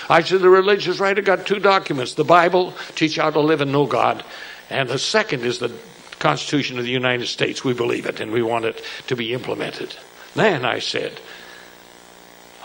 I 0.09 0.21
said, 0.23 0.41
The 0.41 0.49
religious 0.49 0.99
right, 0.99 1.17
I 1.17 1.21
got 1.21 1.45
two 1.45 1.59
documents 1.59 2.15
the 2.15 2.23
Bible, 2.23 2.73
teach 2.95 3.17
how 3.17 3.29
to 3.29 3.39
live 3.39 3.61
and 3.61 3.71
know 3.71 3.85
God, 3.85 4.23
and 4.69 4.89
the 4.89 4.99
second 4.99 5.43
is 5.43 5.59
the 5.59 5.71
Constitution 6.19 6.77
of 6.77 6.85
the 6.85 6.91
United 6.91 7.27
States. 7.27 7.63
We 7.63 7.73
believe 7.73 8.05
it 8.05 8.19
and 8.19 8.31
we 8.31 8.41
want 8.43 8.65
it 8.65 8.83
to 9.07 9.15
be 9.15 9.33
implemented. 9.33 9.95
Then 10.35 10.63
I 10.63 10.79
said, 10.79 11.19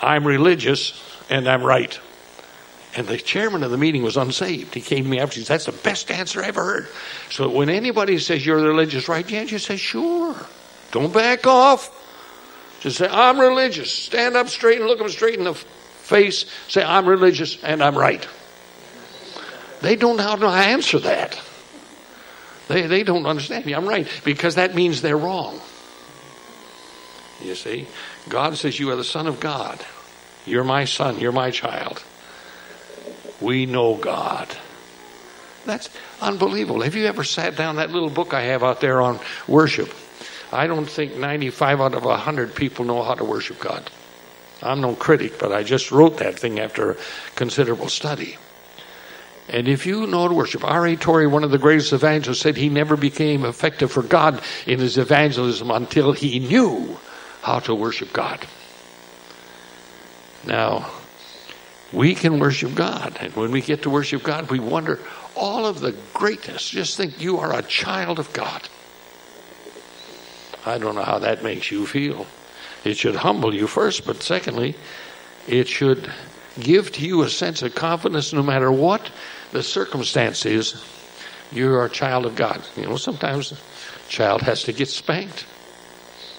I'm 0.00 0.26
religious 0.26 1.02
and 1.30 1.48
I'm 1.48 1.62
right. 1.62 1.98
And 2.96 3.06
the 3.06 3.18
chairman 3.18 3.62
of 3.62 3.70
the 3.70 3.78
meeting 3.78 4.02
was 4.02 4.16
unsaved. 4.16 4.72
He 4.72 4.80
came 4.80 5.04
to 5.04 5.10
me 5.10 5.18
after. 5.18 5.38
He 5.38 5.44
said, 5.44 5.54
That's 5.54 5.66
the 5.66 5.72
best 5.72 6.10
answer 6.10 6.42
I 6.42 6.48
ever 6.48 6.64
heard. 6.64 6.88
So 7.30 7.50
when 7.50 7.68
anybody 7.68 8.18
says 8.18 8.44
you're 8.44 8.60
religious, 8.60 9.08
right? 9.08 9.28
Yeah, 9.28 9.42
you 9.42 9.58
say, 9.58 9.76
Sure. 9.76 10.34
Don't 10.96 11.12
back 11.12 11.46
off. 11.46 11.92
Just 12.80 12.96
say, 12.96 13.06
I'm 13.06 13.38
religious. 13.38 13.92
Stand 13.92 14.34
up 14.34 14.48
straight 14.48 14.78
and 14.78 14.88
look 14.88 14.96
them 14.96 15.10
straight 15.10 15.38
in 15.38 15.44
the 15.44 15.52
face. 15.52 16.46
Say, 16.68 16.82
I'm 16.82 17.06
religious 17.06 17.62
and 17.62 17.82
I'm 17.82 17.98
right. 17.98 18.26
They 19.82 19.96
don't 19.96 20.16
know 20.16 20.22
how 20.22 20.36
to 20.36 20.46
answer 20.46 20.98
that. 21.00 21.38
They, 22.68 22.86
they 22.86 23.02
don't 23.02 23.26
understand 23.26 23.66
me. 23.66 23.74
I'm 23.74 23.86
right 23.86 24.08
because 24.24 24.54
that 24.54 24.74
means 24.74 25.02
they're 25.02 25.18
wrong. 25.18 25.60
You 27.42 27.56
see? 27.56 27.86
God 28.30 28.56
says, 28.56 28.80
You 28.80 28.90
are 28.90 28.96
the 28.96 29.04
Son 29.04 29.26
of 29.26 29.38
God. 29.38 29.84
You're 30.46 30.64
my 30.64 30.86
son. 30.86 31.20
You're 31.20 31.30
my 31.30 31.50
child. 31.50 32.02
We 33.42 33.66
know 33.66 33.96
God. 33.96 34.48
That's 35.66 35.90
unbelievable. 36.22 36.80
Have 36.80 36.94
you 36.94 37.04
ever 37.04 37.22
sat 37.22 37.54
down 37.54 37.76
that 37.76 37.90
little 37.90 38.08
book 38.08 38.32
I 38.32 38.44
have 38.44 38.62
out 38.62 38.80
there 38.80 39.02
on 39.02 39.20
worship? 39.46 39.92
I 40.52 40.66
don't 40.66 40.88
think 40.88 41.16
95 41.16 41.80
out 41.80 41.94
of 41.94 42.04
100 42.04 42.54
people 42.54 42.84
know 42.84 43.02
how 43.02 43.14
to 43.14 43.24
worship 43.24 43.58
God. 43.58 43.90
I'm 44.62 44.80
no 44.80 44.94
critic, 44.94 45.38
but 45.38 45.52
I 45.52 45.62
just 45.62 45.90
wrote 45.90 46.18
that 46.18 46.38
thing 46.38 46.60
after 46.60 46.96
considerable 47.34 47.88
study. 47.88 48.38
And 49.48 49.68
if 49.68 49.86
you 49.86 50.06
know 50.06 50.26
to 50.26 50.34
worship, 50.34 50.64
R.A. 50.64 50.96
Torrey, 50.96 51.26
one 51.26 51.44
of 51.44 51.50
the 51.50 51.58
greatest 51.58 51.92
evangelists, 51.92 52.40
said 52.40 52.56
he 52.56 52.68
never 52.68 52.96
became 52.96 53.44
effective 53.44 53.92
for 53.92 54.02
God 54.02 54.42
in 54.66 54.80
his 54.80 54.98
evangelism 54.98 55.70
until 55.70 56.12
he 56.12 56.40
knew 56.40 56.98
how 57.42 57.60
to 57.60 57.74
worship 57.74 58.12
God. 58.12 58.44
Now, 60.44 60.90
we 61.92 62.14
can 62.14 62.40
worship 62.40 62.74
God. 62.74 63.16
And 63.20 63.34
when 63.36 63.52
we 63.52 63.60
get 63.60 63.82
to 63.82 63.90
worship 63.90 64.24
God, 64.24 64.50
we 64.50 64.58
wonder 64.58 64.98
all 65.36 65.66
of 65.66 65.80
the 65.80 65.92
greatness. 66.12 66.68
Just 66.68 66.96
think 66.96 67.20
you 67.20 67.38
are 67.38 67.56
a 67.56 67.62
child 67.62 68.18
of 68.18 68.32
God. 68.32 68.68
I 70.66 70.78
don't 70.78 70.96
know 70.96 71.02
how 71.02 71.20
that 71.20 71.44
makes 71.44 71.70
you 71.70 71.86
feel. 71.86 72.26
It 72.84 72.96
should 72.96 73.14
humble 73.14 73.54
you 73.54 73.66
first, 73.66 74.04
but 74.04 74.22
secondly, 74.22 74.74
it 75.46 75.68
should 75.68 76.10
give 76.58 76.90
to 76.92 77.06
you 77.06 77.22
a 77.22 77.28
sense 77.28 77.62
of 77.62 77.74
confidence 77.74 78.32
no 78.32 78.42
matter 78.42 78.70
what 78.72 79.10
the 79.52 79.62
circumstance 79.62 80.44
is. 80.44 80.84
You're 81.52 81.84
a 81.84 81.90
child 81.90 82.26
of 82.26 82.34
God. 82.34 82.62
You 82.76 82.86
know, 82.86 82.96
sometimes 82.96 83.52
a 83.52 83.56
child 84.08 84.42
has 84.42 84.64
to 84.64 84.72
get 84.72 84.88
spanked, 84.88 85.46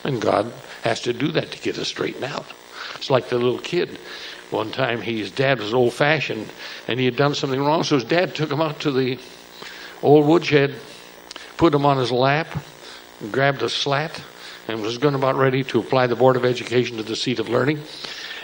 and 0.04 0.22
God 0.22 0.52
has 0.84 1.02
to 1.02 1.14
do 1.14 1.30
that 1.32 1.52
to 1.52 1.60
get 1.60 1.78
us 1.78 1.88
straightened 1.88 2.26
out. 2.26 2.46
It's 2.96 3.10
like 3.10 3.30
the 3.30 3.38
little 3.38 3.60
kid. 3.60 3.98
One 4.50 4.72
time, 4.72 5.02
his 5.02 5.32
dad 5.32 5.60
was 5.60 5.74
old 5.74 5.94
fashioned, 5.94 6.52
and 6.88 7.00
he 7.00 7.06
had 7.06 7.16
done 7.16 7.36
something 7.36 7.60
wrong, 7.60 7.84
so 7.84 7.96
his 7.96 8.04
dad 8.04 8.36
took 8.36 8.52
him 8.52 8.62
out 8.62 8.82
to 8.82 8.92
the 8.92 9.20
old 10.02 10.26
woodshed, 10.26 10.76
put 11.58 11.74
him 11.74 11.86
on 11.86 11.98
his 11.98 12.12
lap, 12.12 12.48
grabbed 13.32 13.62
a 13.62 13.70
slat 13.70 14.22
and 14.68 14.82
was 14.82 14.98
going 14.98 15.16
about 15.16 15.36
ready 15.36 15.64
to 15.66 15.80
apply 15.80 16.08
the 16.08 16.16
Board 16.16 16.36
of 16.36 16.46
Education 16.46 16.98
to 16.98 17.04
the 17.04 17.16
seat 17.16 17.40
of 17.40 17.50
learning. 17.50 17.82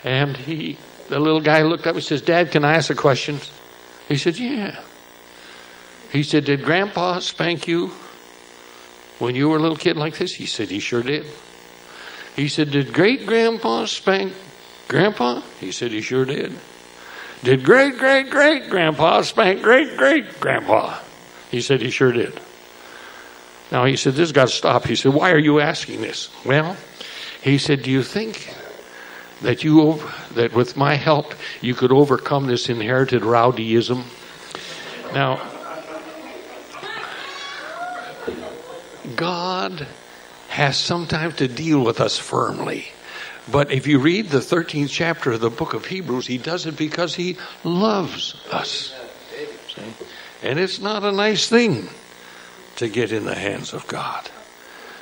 And 0.03 0.35
he, 0.35 0.77
the 1.09 1.19
little 1.19 1.41
guy 1.41 1.61
looked 1.61 1.87
up 1.87 1.95
and 1.95 2.03
says, 2.03 2.21
Dad, 2.21 2.51
can 2.51 2.63
I 2.63 2.75
ask 2.75 2.89
a 2.89 2.95
question? 2.95 3.39
He 4.07 4.17
said, 4.17 4.37
Yeah. 4.37 4.79
He 6.11 6.23
said, 6.23 6.45
Did 6.45 6.63
Grandpa 6.63 7.19
spank 7.19 7.67
you 7.67 7.87
when 9.19 9.35
you 9.35 9.49
were 9.49 9.57
a 9.57 9.59
little 9.59 9.77
kid 9.77 9.97
like 9.97 10.17
this? 10.17 10.33
He 10.35 10.45
said, 10.45 10.69
He 10.69 10.79
sure 10.79 11.03
did. 11.03 11.25
He 12.35 12.47
said, 12.47 12.71
Did 12.71 12.93
great 12.93 13.25
grandpa 13.25 13.85
spank 13.85 14.33
Grandpa? 14.87 15.41
He 15.59 15.71
said, 15.71 15.91
He 15.91 16.01
sure 16.01 16.25
did. 16.25 16.53
Did 17.43 17.63
great 17.63 17.97
great 17.97 18.29
great 18.29 18.69
grandpa 18.69 19.21
spank 19.21 19.61
great 19.61 19.97
great 19.97 20.39
grandpa? 20.39 20.99
He 21.51 21.61
said, 21.61 21.81
He 21.81 21.89
sure 21.89 22.11
did. 22.11 22.39
Now 23.73 23.85
he 23.85 23.97
said, 23.97 24.13
This 24.13 24.29
has 24.29 24.31
got 24.31 24.49
to 24.49 24.53
stop. 24.53 24.85
He 24.85 24.95
said, 24.95 25.15
Why 25.15 25.31
are 25.31 25.39
you 25.39 25.59
asking 25.59 26.01
this? 26.01 26.29
Well, 26.45 26.77
he 27.41 27.57
said, 27.57 27.81
Do 27.81 27.89
you 27.89 28.03
think 28.03 28.53
that 29.41 29.63
you 29.63 29.99
that 30.35 30.53
with 30.53 30.77
my 30.77 30.93
help 30.93 31.33
you 31.59 31.73
could 31.73 31.91
overcome 31.91 32.45
this 32.45 32.69
inherited 32.69 33.23
rowdyism? 33.23 34.03
Now 35.15 35.41
God 39.15 39.87
has 40.49 40.77
sometimes 40.77 41.37
to 41.37 41.47
deal 41.47 41.83
with 41.83 41.99
us 41.99 42.17
firmly. 42.17 42.89
But 43.51 43.71
if 43.71 43.87
you 43.87 43.99
read 43.99 44.29
the 44.29 44.37
13th 44.37 44.89
chapter 44.89 45.31
of 45.31 45.41
the 45.41 45.49
book 45.49 45.73
of 45.73 45.85
Hebrews, 45.85 46.27
he 46.27 46.37
does 46.37 46.65
it 46.67 46.77
because 46.77 47.15
he 47.15 47.37
loves 47.63 48.35
us. 48.51 48.95
See? 49.75 49.81
And 50.43 50.59
it's 50.59 50.79
not 50.79 51.03
a 51.03 51.11
nice 51.11 51.49
thing 51.49 51.89
to 52.77 52.87
get 52.89 53.11
in 53.11 53.25
the 53.25 53.35
hands 53.35 53.73
of 53.73 53.87
God. 53.87 54.29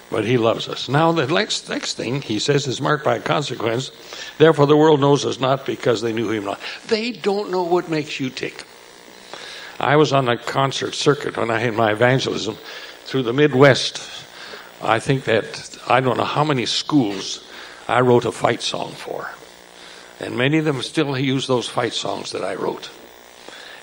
But 0.10 0.26
he 0.26 0.38
loves 0.38 0.68
us. 0.68 0.90
Now, 0.90 1.14
the 1.14 1.26
next, 1.26 1.70
next 1.70 1.96
thing 1.96 2.22
he 2.22 2.38
says 2.38 2.68
is 2.68 2.82
marked 2.82 3.06
by 3.06 3.20
consequence. 3.20 3.92
Therefore, 4.38 4.68
the 4.68 4.76
world 4.76 5.00
knows 5.00 5.26
us 5.26 5.40
not 5.40 5.66
because 5.66 6.02
they 6.02 6.12
knew 6.12 6.30
him 6.32 6.44
not. 6.44 6.60
They 6.88 7.12
don't 7.12 7.50
know 7.50 7.64
what 7.64 7.90
makes 7.90 8.20
you 8.20 8.30
tick. 8.30 8.66
I 9.80 9.96
was 9.96 10.12
on 10.12 10.28
a 10.28 10.38
concert 10.38 10.96
circuit 10.96 11.38
when 11.38 11.50
I 11.50 11.60
had 11.60 11.74
my 11.74 11.94
evangelism 11.94 12.58
through 13.06 13.24
the 13.24 13.34
Midwest. 13.34 14.02
I 14.82 15.00
think 15.00 15.24
that 15.24 15.78
I 15.88 16.02
don't 16.02 16.18
know 16.18 16.24
how 16.24 16.44
many 16.44 16.66
schools 16.66 17.48
I 17.88 18.02
wrote 18.02 18.26
a 18.26 18.32
fight 18.32 18.62
song 18.62 18.92
for. 18.92 19.32
And 20.20 20.38
many 20.38 20.58
of 20.58 20.66
them 20.66 20.82
still 20.82 21.18
use 21.18 21.48
those 21.48 21.68
fight 21.68 21.94
songs 21.94 22.32
that 22.34 22.44
I 22.44 22.56
wrote. 22.56 22.92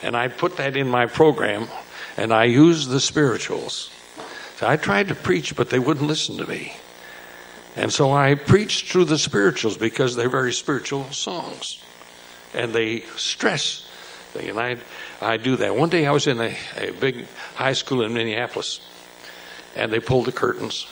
And 0.02 0.16
I 0.16 0.28
put 0.28 0.59
that 0.59 0.76
in 0.76 0.88
my 0.88 1.07
program 1.07 1.68
and 2.18 2.34
I 2.34 2.44
used 2.44 2.90
the 2.90 2.98
spirituals. 2.98 3.90
So 4.56 4.66
I 4.66 4.76
tried 4.76 5.08
to 5.08 5.14
preach, 5.14 5.54
but 5.54 5.70
they 5.70 5.78
wouldn't 5.78 6.08
listen 6.08 6.37
to 6.38 6.46
me. 6.48 6.75
And 7.76 7.92
so 7.92 8.12
I 8.12 8.34
preached 8.34 8.90
through 8.90 9.04
the 9.04 9.18
spirituals 9.18 9.78
because 9.78 10.16
they're 10.16 10.28
very 10.28 10.52
spiritual 10.52 11.04
songs. 11.12 11.80
And 12.54 12.72
they 12.72 13.02
stress. 13.16 13.88
And 14.37 14.58
I, 14.58 14.78
I 15.20 15.37
do 15.37 15.54
that. 15.56 15.76
One 15.76 15.90
day 15.90 16.06
I 16.06 16.10
was 16.10 16.26
in 16.26 16.40
a, 16.40 16.56
a 16.76 16.90
big 16.90 17.26
high 17.54 17.75
school 17.75 18.02
in 18.02 18.12
Minneapolis, 18.14 18.80
and 19.76 19.92
they 19.92 20.00
pulled 20.00 20.26
the 20.26 20.32
curtains. 20.32 20.88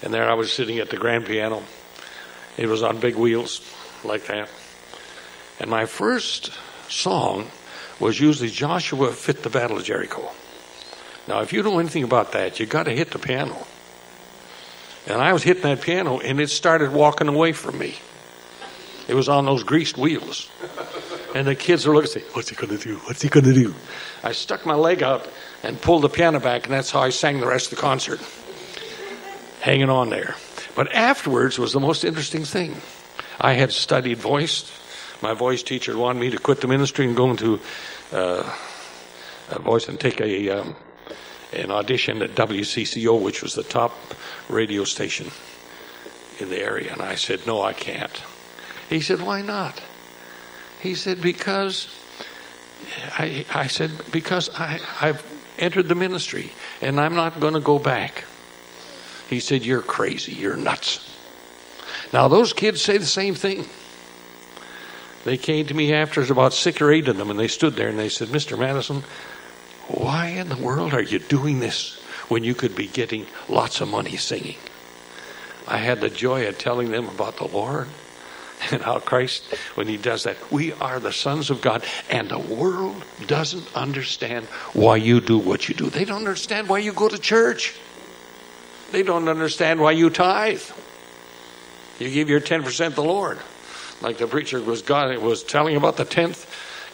And 0.00 0.14
there 0.14 0.30
I 0.30 0.34
was 0.34 0.52
sitting 0.52 0.78
at 0.78 0.90
the 0.90 0.96
grand 0.96 1.26
piano. 1.26 1.64
It 2.56 2.68
was 2.68 2.84
on 2.84 3.00
big 3.00 3.16
wheels 3.16 3.68
like 4.04 4.26
that. 4.26 4.48
And 5.58 5.68
my 5.68 5.86
first 5.86 6.52
song 6.88 7.50
was 7.98 8.20
usually 8.20 8.50
Joshua 8.50 9.10
Fit 9.10 9.42
the 9.42 9.50
Battle 9.50 9.78
of 9.78 9.84
Jericho. 9.84 10.30
Now, 11.28 11.40
if 11.40 11.52
you 11.52 11.62
know 11.62 11.78
anything 11.78 12.02
about 12.02 12.32
that, 12.32 12.58
you 12.58 12.66
got 12.66 12.84
to 12.84 12.92
hit 12.92 13.10
the 13.10 13.18
piano. 13.18 13.66
And 15.06 15.20
I 15.20 15.32
was 15.32 15.42
hitting 15.42 15.62
that 15.62 15.80
piano, 15.80 16.18
and 16.18 16.40
it 16.40 16.50
started 16.50 16.92
walking 16.92 17.28
away 17.28 17.52
from 17.52 17.78
me. 17.78 17.96
It 19.08 19.14
was 19.14 19.28
on 19.28 19.44
those 19.44 19.62
greased 19.62 19.98
wheels. 19.98 20.50
And 21.34 21.46
the 21.46 21.54
kids 21.54 21.86
were 21.86 21.94
looking, 21.94 22.10
at 22.10 22.28
me, 22.28 22.34
What's 22.34 22.50
he 22.50 22.56
going 22.56 22.76
to 22.76 22.82
do? 22.82 22.96
What's 22.98 23.22
he 23.22 23.28
going 23.28 23.44
to 23.44 23.54
do? 23.54 23.74
I 24.22 24.32
stuck 24.32 24.66
my 24.66 24.74
leg 24.74 25.02
out 25.02 25.28
and 25.62 25.80
pulled 25.80 26.02
the 26.02 26.08
piano 26.08 26.40
back, 26.40 26.64
and 26.64 26.72
that's 26.72 26.90
how 26.90 27.00
I 27.00 27.10
sang 27.10 27.40
the 27.40 27.46
rest 27.46 27.72
of 27.72 27.78
the 27.78 27.82
concert. 27.82 28.20
Hanging 29.60 29.90
on 29.90 30.10
there. 30.10 30.36
But 30.74 30.92
afterwards 30.92 31.58
was 31.58 31.72
the 31.72 31.80
most 31.80 32.04
interesting 32.04 32.44
thing. 32.44 32.76
I 33.40 33.54
had 33.54 33.72
studied 33.72 34.18
voice. 34.18 34.70
My 35.22 35.34
voice 35.34 35.62
teacher 35.62 35.96
wanted 35.96 36.20
me 36.20 36.30
to 36.30 36.38
quit 36.38 36.60
the 36.60 36.68
ministry 36.68 37.06
and 37.06 37.16
go 37.16 37.30
into 37.30 37.60
uh, 38.12 38.56
voice 39.60 39.88
and 39.88 39.98
take 39.98 40.20
a 40.20 40.50
um, 40.50 40.76
and 41.52 41.70
auditioned 41.70 42.22
at 42.22 42.30
WCCO, 42.34 43.20
which 43.20 43.42
was 43.42 43.54
the 43.54 43.62
top 43.62 43.92
radio 44.48 44.84
station 44.84 45.30
in 46.38 46.50
the 46.50 46.60
area. 46.60 46.92
And 46.92 47.02
I 47.02 47.14
said, 47.14 47.46
No, 47.46 47.62
I 47.62 47.72
can't. 47.72 48.22
He 48.88 49.00
said, 49.00 49.22
Why 49.22 49.42
not? 49.42 49.82
He 50.80 50.94
said, 50.94 51.22
Because 51.22 51.88
I, 53.18 53.44
I 53.52 53.66
said, 53.66 53.90
Because 54.10 54.50
I, 54.50 54.80
I've 55.00 55.24
entered 55.58 55.88
the 55.88 55.94
ministry 55.94 56.52
and 56.80 57.00
I'm 57.00 57.14
not 57.14 57.40
going 57.40 57.54
to 57.54 57.60
go 57.60 57.78
back. 57.78 58.24
He 59.28 59.40
said, 59.40 59.64
You're 59.64 59.82
crazy. 59.82 60.32
You're 60.32 60.56
nuts. 60.56 61.08
Now, 62.12 62.28
those 62.28 62.52
kids 62.52 62.82
say 62.82 62.98
the 62.98 63.06
same 63.06 63.34
thing. 63.34 63.66
They 65.24 65.36
came 65.36 65.66
to 65.66 65.74
me 65.74 65.94
after, 65.94 66.20
about 66.30 66.52
six 66.52 66.80
or 66.80 66.90
eight 66.90 67.08
of 67.08 67.16
them, 67.16 67.30
and 67.30 67.38
they 67.38 67.48
stood 67.48 67.74
there 67.74 67.88
and 67.88 67.98
they 67.98 68.08
said, 68.08 68.28
Mr. 68.28 68.58
Madison, 68.58 69.04
why 69.92 70.28
in 70.28 70.48
the 70.48 70.56
world 70.56 70.94
are 70.94 71.02
you 71.02 71.18
doing 71.18 71.60
this 71.60 72.00
when 72.28 72.44
you 72.44 72.54
could 72.54 72.74
be 72.74 72.86
getting 72.86 73.26
lots 73.48 73.80
of 73.80 73.88
money 73.88 74.16
singing? 74.16 74.56
I 75.66 75.76
had 75.76 76.00
the 76.00 76.10
joy 76.10 76.48
of 76.48 76.58
telling 76.58 76.90
them 76.90 77.08
about 77.08 77.36
the 77.36 77.46
Lord 77.46 77.88
and 78.70 78.82
how 78.82 79.00
Christ, 79.00 79.44
when 79.74 79.88
He 79.88 79.96
does 79.96 80.24
that, 80.24 80.36
we 80.50 80.72
are 80.72 81.00
the 81.00 81.12
sons 81.12 81.50
of 81.50 81.60
God, 81.60 81.84
and 82.10 82.28
the 82.28 82.38
world 82.38 83.04
doesn't 83.26 83.74
understand 83.74 84.46
why 84.72 84.96
you 84.96 85.20
do 85.20 85.38
what 85.38 85.68
you 85.68 85.74
do. 85.74 85.90
They 85.90 86.04
don't 86.04 86.18
understand 86.18 86.68
why 86.68 86.78
you 86.78 86.92
go 86.92 87.08
to 87.08 87.18
church. 87.18 87.74
They 88.92 89.02
don't 89.02 89.28
understand 89.28 89.80
why 89.80 89.92
you 89.92 90.10
tithe. 90.10 90.62
You 91.98 92.10
give 92.10 92.28
your 92.28 92.40
10% 92.40 92.88
to 92.88 92.94
the 92.94 93.02
Lord. 93.02 93.38
Like 94.00 94.18
the 94.18 94.26
preacher 94.26 94.60
was 94.60 94.82
God 94.82 95.16
was 95.18 95.42
telling 95.44 95.76
about 95.76 95.96
the 95.96 96.04
tenth, 96.04 96.46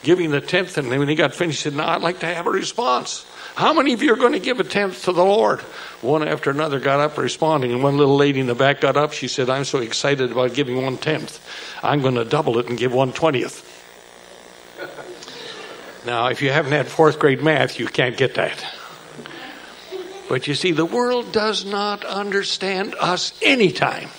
giving 0.03 0.31
the 0.31 0.41
tenth, 0.41 0.79
and 0.79 0.89
when 0.89 1.09
he 1.09 1.15
got 1.15 1.35
finished, 1.35 1.63
he 1.63 1.71
said, 1.71 1.77
Now 1.77 1.89
I'd 1.89 2.03
like 2.03 2.21
to 2.21 2.27
have 2.27 2.47
a 2.47 2.51
response. 2.51 3.27
How 3.55 3.73
many 3.73 3.93
of 3.93 4.03
you 4.03 4.13
are 4.13 4.17
going 4.17 4.35
to 4.35 4.39
give 4.39 4.61
a 4.61 4.65
tenth 4.65 5.05
to 5.05 5.13
the 5.13 5.25
Lord? 5.25 5.61
One 6.01 6.27
after 6.27 6.51
another 6.51 6.79
got 6.79 7.01
up 7.01 7.19
responding, 7.19 7.73
and 7.73 7.83
one 7.83 7.99
little 7.99 8.17
lady 8.17 8.39
in 8.41 8.47
the 8.47 8.55
back 8.55 8.81
got 8.81 8.97
up. 8.97 9.13
She 9.13 9.27
said, 9.27 9.51
I'm 9.51 9.65
so 9.65 9.79
excited 9.79 10.31
about 10.31 10.55
giving 10.55 10.81
one 10.81 10.97
tenth. 10.97 11.41
I'm 11.83 12.01
going 12.01 12.15
to 12.15 12.25
double 12.25 12.59
it 12.59 12.69
and 12.69 12.79
give 12.79 12.93
one 12.93 13.13
twentieth. 13.13 13.75
Now, 16.07 16.29
if 16.29 16.41
you 16.41 16.51
haven't 16.51 16.73
had 16.73 16.87
fourth 16.87 17.19
grade 17.19 17.43
math, 17.43 17.79
you 17.79 17.87
can't 17.87 18.17
get 18.17 18.37
that. 18.37 18.65
But 20.29 20.47
you 20.47 20.55
see, 20.55 20.73
the 20.73 20.85
world 20.85 21.33
does 21.33 21.65
not 21.65 22.05
understand 22.05 22.95
us 23.01 23.39
anytime. 23.43 24.11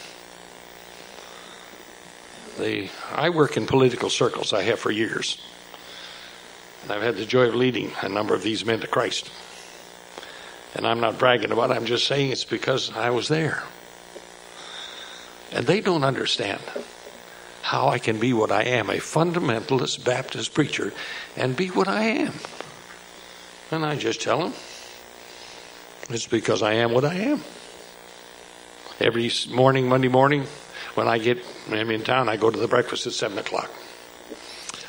The, 2.57 2.89
I 3.13 3.29
work 3.29 3.57
in 3.57 3.65
political 3.67 4.09
circles, 4.09 4.51
I 4.51 4.63
have 4.63 4.79
for 4.79 4.91
years. 4.91 5.41
I've 6.87 7.01
had 7.01 7.15
the 7.15 7.25
joy 7.25 7.47
of 7.47 7.55
leading 7.55 7.91
a 8.01 8.09
number 8.09 8.33
of 8.33 8.43
these 8.43 8.65
men 8.65 8.79
to 8.81 8.87
Christ. 8.87 9.29
And 10.75 10.85
I'm 10.85 10.99
not 10.99 11.17
bragging 11.17 11.51
about 11.51 11.71
it, 11.71 11.75
I'm 11.75 11.85
just 11.85 12.07
saying 12.07 12.31
it's 12.31 12.45
because 12.45 12.95
I 12.95 13.09
was 13.09 13.27
there. 13.27 13.63
And 15.51 15.65
they 15.65 15.81
don't 15.81 16.03
understand 16.03 16.61
how 17.61 17.89
I 17.89 17.99
can 17.99 18.19
be 18.19 18.33
what 18.33 18.51
I 18.51 18.63
am, 18.63 18.89
a 18.89 18.95
fundamentalist 18.95 20.03
Baptist 20.05 20.53
preacher, 20.53 20.93
and 21.35 21.55
be 21.55 21.67
what 21.67 21.87
I 21.87 22.03
am. 22.03 22.33
And 23.71 23.85
I 23.85 23.95
just 23.95 24.21
tell 24.21 24.39
them 24.39 24.53
it's 26.09 26.27
because 26.27 26.63
I 26.63 26.73
am 26.73 26.91
what 26.91 27.05
I 27.05 27.15
am. 27.15 27.43
Every 28.99 29.31
morning, 29.49 29.87
Monday 29.87 30.07
morning, 30.07 30.45
when 30.95 31.07
I 31.07 31.19
get 31.19 31.37
I'm 31.69 31.91
in 31.91 32.03
town, 32.03 32.29
I 32.29 32.37
go 32.37 32.49
to 32.49 32.59
the 32.59 32.67
breakfast 32.67 33.05
at 33.07 33.13
seven 33.13 33.37
o'clock. 33.37 33.69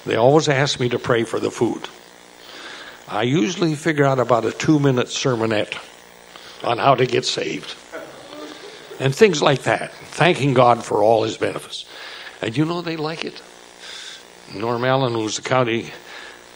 They 0.07 0.17
always 0.17 0.49
ask 0.49 0.81
me 0.81 0.89
to 0.91 0.99
pray 0.99 1.25
for 1.25 1.39
the 1.39 1.51
food. 1.51 1.89
I 3.09 3.23
usually 3.23 3.75
figure 3.75 4.05
out 4.05 4.19
about 4.19 4.45
a 4.45 4.53
two 4.53 4.79
minute 4.79 5.09
sermonette 5.09 5.77
on 6.65 6.79
how 6.79 6.95
to 6.95 7.07
get 7.07 7.25
saved. 7.25 7.75
And 8.99 9.15
things 9.15 9.41
like 9.41 9.63
that, 9.63 9.93
thanking 9.93 10.55
God 10.55 10.85
for 10.85 11.03
all 11.03 11.25
his 11.25 11.37
benefits. 11.37 11.87
And 12.43 12.57
you 12.57 12.65
know 12.65 12.83
they 12.83 12.97
like 12.97 13.25
it. 13.25 13.41
Norm 14.55 14.85
Allen, 14.85 15.13
who 15.13 15.21
was 15.25 15.37
the 15.37 15.43
county 15.43 15.93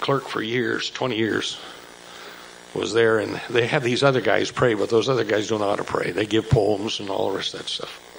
clerk 0.01 0.29
for 0.29 0.43
years, 0.43 0.91
20 0.91 1.17
years, 1.17 1.59
was 2.75 2.93
there, 2.93 3.19
and 3.19 3.41
they 3.49 3.67
have 3.67 3.83
these 3.83 4.03
other 4.03 4.21
guys 4.21 4.51
pray, 4.51 4.75
but 4.75 4.91
those 4.91 5.09
other 5.09 5.25
guys 5.25 5.49
don't 5.49 5.61
know 5.61 5.71
how 5.71 5.77
to 5.77 5.85
pray. 5.85 6.11
They 6.11 6.27
give 6.27 6.51
poems 6.51 7.01
and 7.01 7.09
all 7.09 7.31
the 7.31 7.37
rest 7.37 7.55
of 7.55 7.61
that 7.61 7.69
stuff. 7.69 8.14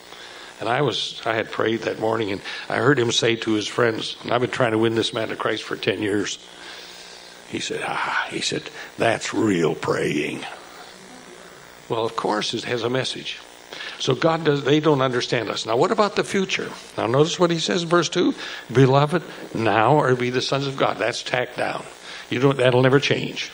And 0.59 0.69
I 0.69 0.81
was, 0.81 1.21
I 1.25 1.35
had 1.35 1.51
prayed 1.51 1.81
that 1.81 1.99
morning, 1.99 2.31
and 2.31 2.41
I 2.69 2.77
heard 2.77 2.97
him 2.97 3.11
say 3.11 3.35
to 3.37 3.53
his 3.53 3.67
friends, 3.67 4.15
I've 4.29 4.41
been 4.41 4.49
trying 4.49 4.71
to 4.71 4.77
win 4.77 4.95
this 4.95 5.13
man 5.13 5.27
to 5.29 5.35
Christ 5.35 5.63
for 5.63 5.75
10 5.75 6.01
years. 6.01 6.39
He 7.49 7.59
said, 7.59 7.81
ah, 7.85 8.27
he 8.29 8.41
said, 8.41 8.63
that's 8.97 9.33
real 9.33 9.75
praying. 9.75 10.45
Well, 11.89 12.05
of 12.05 12.15
course, 12.15 12.53
it 12.53 12.63
has 12.63 12.83
a 12.83 12.89
message. 12.89 13.39
So 13.99 14.15
God 14.15 14.45
does, 14.45 14.63
they 14.63 14.79
don't 14.79 15.01
understand 15.01 15.49
us. 15.49 15.65
Now, 15.65 15.77
what 15.77 15.91
about 15.91 16.15
the 16.15 16.23
future? 16.23 16.69
Now, 16.97 17.07
notice 17.07 17.39
what 17.39 17.51
he 17.51 17.59
says 17.59 17.83
in 17.83 17.89
verse 17.89 18.09
2 18.09 18.33
Beloved, 18.71 19.23
now 19.53 19.99
are 19.99 20.15
we 20.15 20.29
the 20.29 20.41
sons 20.41 20.67
of 20.67 20.77
God. 20.77 20.97
That's 20.97 21.23
tacked 21.23 21.57
down. 21.57 21.85
You 22.29 22.39
don't, 22.39 22.57
that'll 22.57 22.81
never 22.81 22.99
change. 22.99 23.51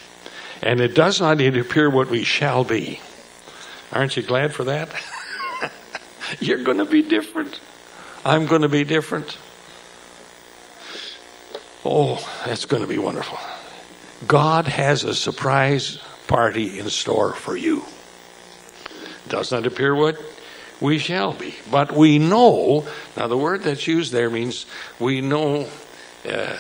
And 0.62 0.80
it 0.80 0.94
does 0.94 1.20
not 1.20 1.42
appear 1.42 1.90
what 1.90 2.10
we 2.10 2.24
shall 2.24 2.64
be. 2.64 3.02
Aren't 3.92 4.16
you 4.16 4.24
glad 4.24 4.54
for 4.54 4.66
that? 4.66 4.90
You're 6.40 6.64
going 6.64 6.78
to 6.78 6.86
be 6.86 7.02
different. 7.02 7.60
I'm 8.24 8.46
going 8.46 8.62
to 8.62 8.70
be 8.70 8.84
different. 8.84 9.38
Oh, 11.84 12.16
that's 12.46 12.66
going 12.66 12.84
to 12.84 12.88
be 12.88 13.00
wonderful. 13.00 13.40
God 14.28 14.68
has 14.68 15.04
a 15.04 15.16
surprise 15.16 15.98
party 16.28 16.80
in 16.80 16.90
store 16.90 17.34
for 17.34 17.58
you. 17.58 17.84
Does 19.28 19.52
not 19.52 19.66
appear 19.66 19.96
what 19.96 20.22
we 20.80 21.00
shall 21.00 21.34
be, 21.34 21.56
but 21.72 21.92
we 21.92 22.20
know. 22.20 22.86
Now, 23.18 23.28
the 23.28 23.38
word 23.38 23.64
that's 23.64 23.88
used 23.88 24.12
there 24.12 24.30
means 24.30 24.66
we 25.00 25.22
know. 25.22 25.68
Uh, 26.28 26.58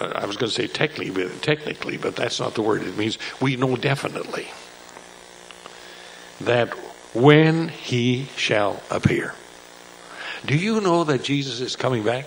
I 0.00 0.26
was 0.26 0.36
going 0.36 0.50
to 0.50 0.54
say 0.54 0.68
technically, 0.68 1.10
but 1.10 1.42
technically, 1.42 1.96
but 1.96 2.14
that's 2.14 2.38
not 2.38 2.54
the 2.54 2.62
word. 2.62 2.82
It 2.82 2.96
means 2.96 3.18
we 3.40 3.56
know 3.56 3.76
definitely 3.76 4.48
that 6.40 6.72
when 7.14 7.68
he 7.68 8.26
shall 8.36 8.82
appear. 8.90 9.34
Do 10.44 10.56
you 10.56 10.80
know 10.80 11.04
that 11.04 11.22
Jesus 11.22 11.60
is 11.60 11.76
coming 11.76 12.02
back? 12.02 12.26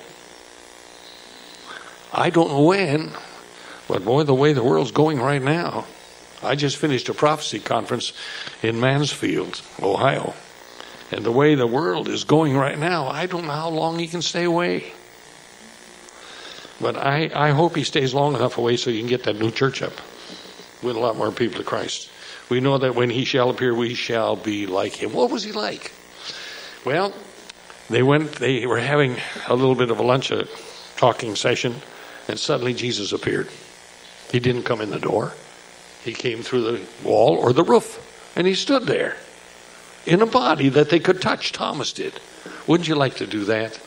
I 2.13 2.29
don't 2.29 2.49
know 2.49 2.63
when, 2.63 3.11
but 3.87 4.05
boy, 4.05 4.23
the 4.23 4.33
way 4.33 4.53
the 4.53 4.63
world's 4.63 4.91
going 4.91 5.19
right 5.19 5.41
now. 5.41 5.85
I 6.41 6.55
just 6.55 6.77
finished 6.77 7.09
a 7.09 7.13
prophecy 7.13 7.59
conference 7.59 8.13
in 8.61 8.79
Mansfield, 8.79 9.61
Ohio. 9.81 10.33
And 11.11 11.25
the 11.25 11.31
way 11.31 11.55
the 11.55 11.67
world 11.67 12.07
is 12.07 12.23
going 12.23 12.55
right 12.55 12.77
now, 12.77 13.07
I 13.07 13.25
don't 13.25 13.45
know 13.45 13.51
how 13.51 13.69
long 13.69 13.99
he 13.99 14.07
can 14.07 14.21
stay 14.21 14.43
away. 14.43 14.93
But 16.79 16.97
I, 16.97 17.31
I 17.33 17.51
hope 17.51 17.75
he 17.75 17.83
stays 17.83 18.13
long 18.13 18.35
enough 18.35 18.57
away 18.57 18.77
so 18.77 18.89
you 18.89 18.99
can 18.99 19.09
get 19.09 19.23
that 19.23 19.39
new 19.39 19.51
church 19.51 19.81
up. 19.81 19.93
Win 20.83 20.95
a 20.95 20.99
lot 20.99 21.15
more 21.17 21.31
people 21.31 21.57
to 21.57 21.63
Christ. 21.63 22.09
We 22.49 22.59
know 22.59 22.77
that 22.77 22.95
when 22.95 23.09
he 23.09 23.25
shall 23.25 23.49
appear, 23.49 23.73
we 23.73 23.95
shall 23.95 24.35
be 24.35 24.67
like 24.67 24.93
him. 24.93 25.13
What 25.13 25.31
was 25.31 25.43
he 25.43 25.51
like? 25.51 25.91
Well, 26.85 27.13
they 27.89 28.03
went, 28.03 28.33
they 28.33 28.65
were 28.65 28.79
having 28.79 29.17
a 29.47 29.55
little 29.55 29.75
bit 29.75 29.89
of 29.89 29.99
a 29.99 30.03
lunch, 30.03 30.31
a 30.31 30.47
talking 30.97 31.35
session, 31.35 31.75
and 32.27 32.39
suddenly 32.39 32.73
Jesus 32.73 33.11
appeared. 33.11 33.49
He 34.31 34.39
didn't 34.39 34.63
come 34.63 34.81
in 34.81 34.89
the 34.89 34.99
door, 34.99 35.33
he 36.03 36.13
came 36.13 36.41
through 36.41 36.61
the 36.71 36.81
wall 37.03 37.35
or 37.35 37.53
the 37.53 37.63
roof, 37.63 38.33
and 38.35 38.45
he 38.45 38.53
stood 38.53 38.83
there 38.83 39.17
in 40.05 40.21
a 40.21 40.25
body 40.27 40.69
that 40.69 40.89
they 40.89 40.99
could 40.99 41.21
touch. 41.21 41.51
Thomas 41.51 41.93
did. 41.93 42.13
Wouldn't 42.67 42.87
you 42.87 42.95
like 42.95 43.15
to 43.15 43.27
do 43.27 43.45
that? 43.45 43.79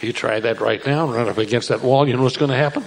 You 0.00 0.12
try 0.12 0.40
that 0.40 0.60
right 0.60 0.84
now 0.84 1.06
and 1.06 1.14
run 1.14 1.28
up 1.28 1.38
against 1.38 1.68
that 1.70 1.82
wall, 1.82 2.08
you 2.08 2.16
know 2.16 2.22
what's 2.22 2.36
going 2.36 2.50
to 2.50 2.56
happen? 2.56 2.84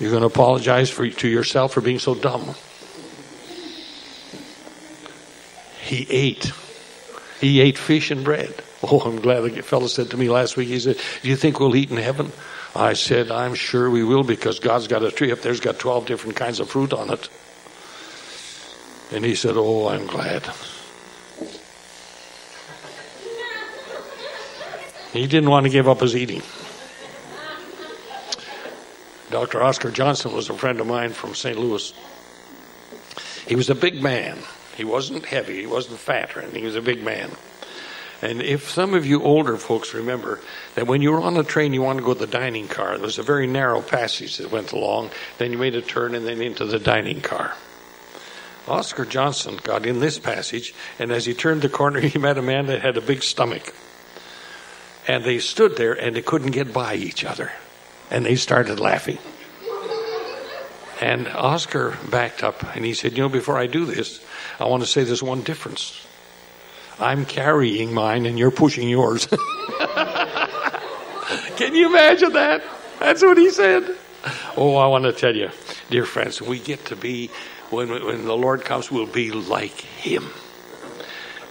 You're 0.00 0.10
going 0.10 0.22
to 0.22 0.28
apologize 0.28 0.88
for, 0.90 1.08
to 1.08 1.28
yourself 1.28 1.72
for 1.72 1.80
being 1.80 1.98
so 1.98 2.14
dumb. 2.14 2.54
He 5.88 6.06
ate. 6.10 6.52
He 7.40 7.60
ate 7.60 7.78
fish 7.78 8.10
and 8.10 8.24
bread. 8.24 8.54
Oh, 8.80 9.00
I'm 9.00 9.20
glad 9.20 9.40
the 9.40 9.60
fellow 9.60 9.88
said 9.88 10.10
to 10.10 10.16
me 10.16 10.28
last 10.28 10.56
week, 10.56 10.68
he 10.68 10.78
said, 10.78 11.00
Do 11.20 11.28
you 11.28 11.34
think 11.34 11.58
we'll 11.58 11.74
eat 11.74 11.90
in 11.90 11.96
heaven? 11.96 12.30
I 12.76 12.92
said, 12.92 13.32
I'm 13.32 13.54
sure 13.54 13.90
we 13.90 14.04
will 14.04 14.22
because 14.22 14.60
God's 14.60 14.86
got 14.86 15.02
a 15.02 15.10
tree 15.10 15.32
up 15.32 15.40
there's 15.40 15.58
got 15.58 15.80
12 15.80 16.06
different 16.06 16.36
kinds 16.36 16.60
of 16.60 16.70
fruit 16.70 16.92
on 16.92 17.10
it. 17.10 17.28
And 19.10 19.24
he 19.24 19.34
said, 19.34 19.54
Oh, 19.56 19.88
I'm 19.88 20.06
glad. 20.06 20.48
He 25.12 25.26
didn't 25.26 25.50
want 25.50 25.66
to 25.66 25.70
give 25.70 25.88
up 25.88 25.98
his 25.98 26.14
eating. 26.14 26.42
Dr. 29.30 29.60
Oscar 29.60 29.90
Johnson 29.90 30.32
was 30.32 30.50
a 30.50 30.54
friend 30.54 30.80
of 30.80 30.86
mine 30.86 31.10
from 31.10 31.34
St. 31.34 31.58
Louis. 31.58 31.92
He 33.48 33.56
was 33.56 33.70
a 33.70 33.74
big 33.74 34.00
man. 34.00 34.38
He 34.78 34.84
wasn't 34.84 35.24
heavy, 35.26 35.60
he 35.60 35.66
wasn't 35.66 35.98
fat 35.98 36.36
or 36.36 36.40
anything, 36.40 36.60
he 36.60 36.66
was 36.66 36.76
a 36.76 36.80
big 36.80 37.02
man. 37.02 37.32
And 38.22 38.40
if 38.40 38.70
some 38.70 38.94
of 38.94 39.04
you 39.04 39.24
older 39.24 39.56
folks 39.56 39.92
remember 39.92 40.38
that 40.76 40.86
when 40.86 41.02
you 41.02 41.10
were 41.10 41.20
on 41.20 41.36
a 41.36 41.42
train, 41.42 41.74
you 41.74 41.82
wanted 41.82 42.00
to 42.00 42.06
go 42.06 42.14
to 42.14 42.20
the 42.20 42.26
dining 42.28 42.68
car, 42.68 42.96
there 42.96 43.04
was 43.04 43.18
a 43.18 43.24
very 43.24 43.48
narrow 43.48 43.82
passage 43.82 44.36
that 44.36 44.52
went 44.52 44.70
along, 44.70 45.10
then 45.38 45.50
you 45.50 45.58
made 45.58 45.74
a 45.74 45.82
turn 45.82 46.14
and 46.14 46.24
then 46.24 46.40
into 46.40 46.64
the 46.64 46.78
dining 46.78 47.20
car. 47.20 47.54
Oscar 48.68 49.04
Johnson 49.04 49.58
got 49.64 49.84
in 49.84 49.98
this 49.98 50.20
passage, 50.20 50.72
and 51.00 51.10
as 51.10 51.26
he 51.26 51.34
turned 51.34 51.62
the 51.62 51.68
corner, 51.68 51.98
he 52.14 52.16
met 52.16 52.38
a 52.38 52.42
man 52.42 52.66
that 52.66 52.80
had 52.80 52.96
a 52.96 53.00
big 53.00 53.24
stomach. 53.24 53.74
And 55.08 55.24
they 55.24 55.40
stood 55.40 55.76
there 55.76 55.94
and 55.94 56.14
they 56.14 56.22
couldn't 56.22 56.52
get 56.52 56.72
by 56.72 56.94
each 56.94 57.24
other. 57.24 57.50
And 58.12 58.24
they 58.24 58.36
started 58.36 58.78
laughing. 58.78 59.18
And 61.00 61.28
Oscar 61.28 61.96
backed 62.10 62.42
up 62.42 62.74
and 62.74 62.84
he 62.84 62.92
said, 62.94 63.12
You 63.12 63.24
know, 63.24 63.28
before 63.28 63.56
I 63.56 63.66
do 63.66 63.84
this, 63.84 64.24
I 64.58 64.64
want 64.64 64.82
to 64.82 64.88
say 64.88 65.04
there's 65.04 65.22
one 65.22 65.42
difference. 65.42 66.04
I'm 66.98 67.24
carrying 67.24 67.94
mine 67.94 68.26
and 68.26 68.36
you're 68.38 68.50
pushing 68.50 68.88
yours. 68.88 69.26
Can 71.56 71.74
you 71.74 71.88
imagine 71.88 72.32
that? 72.32 72.64
That's 72.98 73.22
what 73.22 73.38
he 73.38 73.50
said. 73.50 73.96
Oh, 74.56 74.74
I 74.74 74.88
want 74.88 75.04
to 75.04 75.12
tell 75.12 75.36
you, 75.36 75.50
dear 75.90 76.04
friends, 76.04 76.42
we 76.42 76.58
get 76.58 76.86
to 76.86 76.96
be, 76.96 77.30
when, 77.70 77.88
when 78.04 78.24
the 78.24 78.36
Lord 78.36 78.64
comes, 78.64 78.90
we'll 78.90 79.06
be 79.06 79.30
like 79.30 79.80
him. 79.80 80.26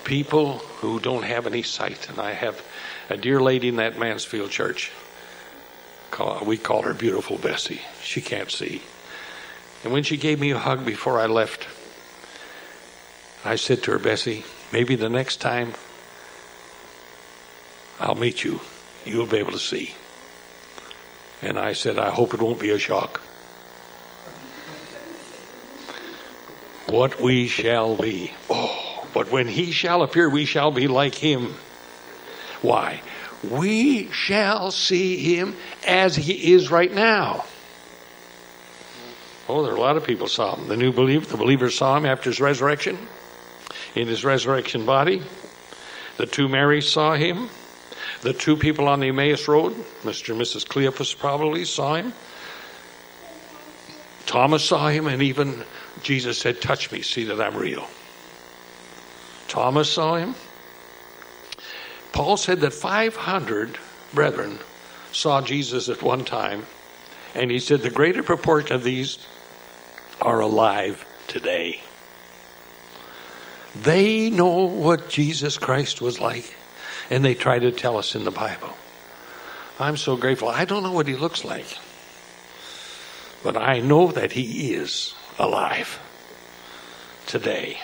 People 0.04 0.58
who 0.80 1.00
don't 1.00 1.24
have 1.24 1.48
any 1.48 1.64
sight. 1.64 2.10
And 2.10 2.20
I 2.20 2.34
have 2.34 2.62
a 3.10 3.16
dear 3.16 3.40
lady 3.40 3.70
in 3.70 3.78
that 3.78 3.98
Mansfield 3.98 4.52
church. 4.52 4.92
We 6.46 6.58
call 6.58 6.82
her 6.82 6.94
Beautiful 6.94 7.38
Bessie. 7.38 7.82
She 8.02 8.20
can't 8.22 8.52
see. 8.52 8.82
And 9.84 9.94
when 9.94 10.04
she 10.04 10.18
gave 10.18 10.40
me 10.40 10.52
a 10.52 10.58
hug 10.58 10.86
before 10.86 11.20
I 11.20 11.28
left, 11.28 11.68
I 13.46 13.56
said 13.56 13.84
to 13.84 13.92
her, 13.92 14.00
Bessie, 14.00 14.44
maybe 14.72 14.96
the 14.96 15.10
next 15.10 15.38
time 15.38 15.74
I'll 18.00 18.16
meet 18.16 18.44
you, 18.44 18.60
you'll 19.06 19.26
be 19.26 19.38
able 19.38 19.54
to 19.54 19.60
see. 19.60 19.96
And 21.42 21.58
I 21.58 21.74
said, 21.74 22.00
I 22.00 22.10
hope 22.10 22.34
it 22.34 22.42
won't 22.42 22.60
be 22.60 22.72
a 22.72 22.80
shock. 22.80 23.22
What 26.88 27.22
we 27.22 27.48
shall 27.48 27.96
be. 27.96 28.34
Oh, 28.50 29.08
but 29.14 29.32
when 29.32 29.48
he 29.48 29.72
shall 29.72 30.04
appear, 30.04 30.30
we 30.30 30.46
shall 30.46 30.72
be 30.72 30.88
like 30.88 31.16
him. 31.16 31.54
Why? 32.62 33.02
We 33.44 34.12
shall 34.12 34.72
see 34.72 35.36
him 35.36 35.56
as 35.86 36.16
he 36.16 36.54
is 36.54 36.72
right 36.72 36.92
now. 36.92 37.46
Oh, 39.50 39.64
there 39.64 39.72
are 39.72 39.78
a 39.78 39.82
lot 39.82 39.96
of 39.96 40.04
people 40.04 40.28
saw 40.28 40.56
him. 40.56 40.68
The 40.68 40.76
new 40.76 40.92
believer, 40.92 41.26
the 41.26 41.38
believers 41.38 41.78
saw 41.78 41.96
him 41.96 42.06
after 42.06 42.30
his 42.30 42.42
resurrection, 42.42 42.98
in 43.96 44.08
his 44.08 44.26
resurrection 44.26 44.86
body. 44.86 45.22
The 46.18 46.26
two 46.26 46.50
Marys 46.50 46.92
saw 46.92 47.16
him. 47.16 47.50
The 48.22 48.34
two 48.34 48.58
people 48.58 48.88
on 48.88 49.00
the 49.00 49.10
Emmaus 49.10 49.48
Road, 49.48 49.74
Mr. 50.04 50.32
and 50.32 50.42
Mrs. 50.42 50.68
Cleopas 50.68 51.18
probably 51.18 51.64
saw 51.66 51.96
him. 51.96 52.14
Thomas 54.26 54.66
saw 54.66 54.90
him, 54.90 55.08
and 55.08 55.22
even 55.22 55.64
Jesus 56.04 56.38
said, 56.38 56.62
Touch 56.62 56.92
me, 56.92 57.02
see 57.02 57.26
that 57.26 57.40
I'm 57.40 57.56
real. 57.56 57.88
Thomas 59.48 59.90
saw 59.90 60.16
him. 60.16 60.36
Paul 62.12 62.36
said 62.36 62.60
that 62.62 62.74
500 62.74 63.78
brethren 64.14 64.60
saw 65.12 65.42
Jesus 65.42 65.88
at 65.88 66.02
one 66.02 66.26
time, 66.26 66.66
and 67.34 67.50
he 67.50 67.60
said 67.60 67.82
the 67.82 67.90
greater 67.90 68.24
proportion 68.24 68.76
of 68.76 68.84
these 68.84 69.20
are 70.22 70.40
alive 70.40 71.06
today. 71.28 71.82
They 73.76 74.30
know 74.30 74.66
what 74.66 75.10
Jesus 75.10 75.58
Christ 75.58 76.02
was 76.02 76.20
like, 76.20 76.56
and 77.10 77.24
they 77.24 77.36
try 77.36 77.60
to 77.60 77.72
tell 77.72 77.98
us 77.98 78.16
in 78.16 78.24
the 78.24 78.32
Bible. 78.32 78.74
I'm 79.80 79.98
so 79.98 80.18
grateful. 80.18 80.50
I 80.50 80.66
don't 80.66 80.84
know 80.84 80.92
what 80.92 81.08
he 81.08 81.16
looks 81.16 81.46
like, 81.46 81.68
but 83.44 83.56
I 83.56 83.80
know 83.80 84.08
that 84.12 84.32
he 84.32 84.74
is 84.74 85.14
alive 85.38 86.00
today. 87.28 87.78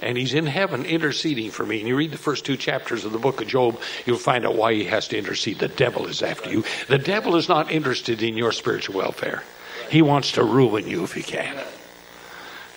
And 0.00 0.18
he's 0.18 0.34
in 0.34 0.46
heaven 0.46 0.84
interceding 0.84 1.52
for 1.52 1.64
me. 1.64 1.78
And 1.78 1.86
you 1.86 1.94
read 1.94 2.10
the 2.10 2.18
first 2.18 2.44
two 2.44 2.56
chapters 2.56 3.04
of 3.04 3.12
the 3.12 3.20
book 3.20 3.40
of 3.40 3.46
Job, 3.46 3.80
you'll 4.04 4.18
find 4.18 4.44
out 4.44 4.56
why 4.56 4.74
he 4.74 4.84
has 4.84 5.06
to 5.08 5.16
intercede. 5.18 5.60
The 5.60 5.68
devil 5.68 6.06
is 6.06 6.22
after 6.22 6.50
you. 6.50 6.64
The 6.88 6.98
devil 6.98 7.36
is 7.36 7.48
not 7.48 7.70
interested 7.70 8.20
in 8.20 8.36
your 8.36 8.50
spiritual 8.50 8.96
welfare. 8.96 9.44
He 9.92 10.00
wants 10.00 10.32
to 10.32 10.42
ruin 10.42 10.88
you 10.88 11.04
if 11.04 11.12
he 11.12 11.22
can. 11.22 11.54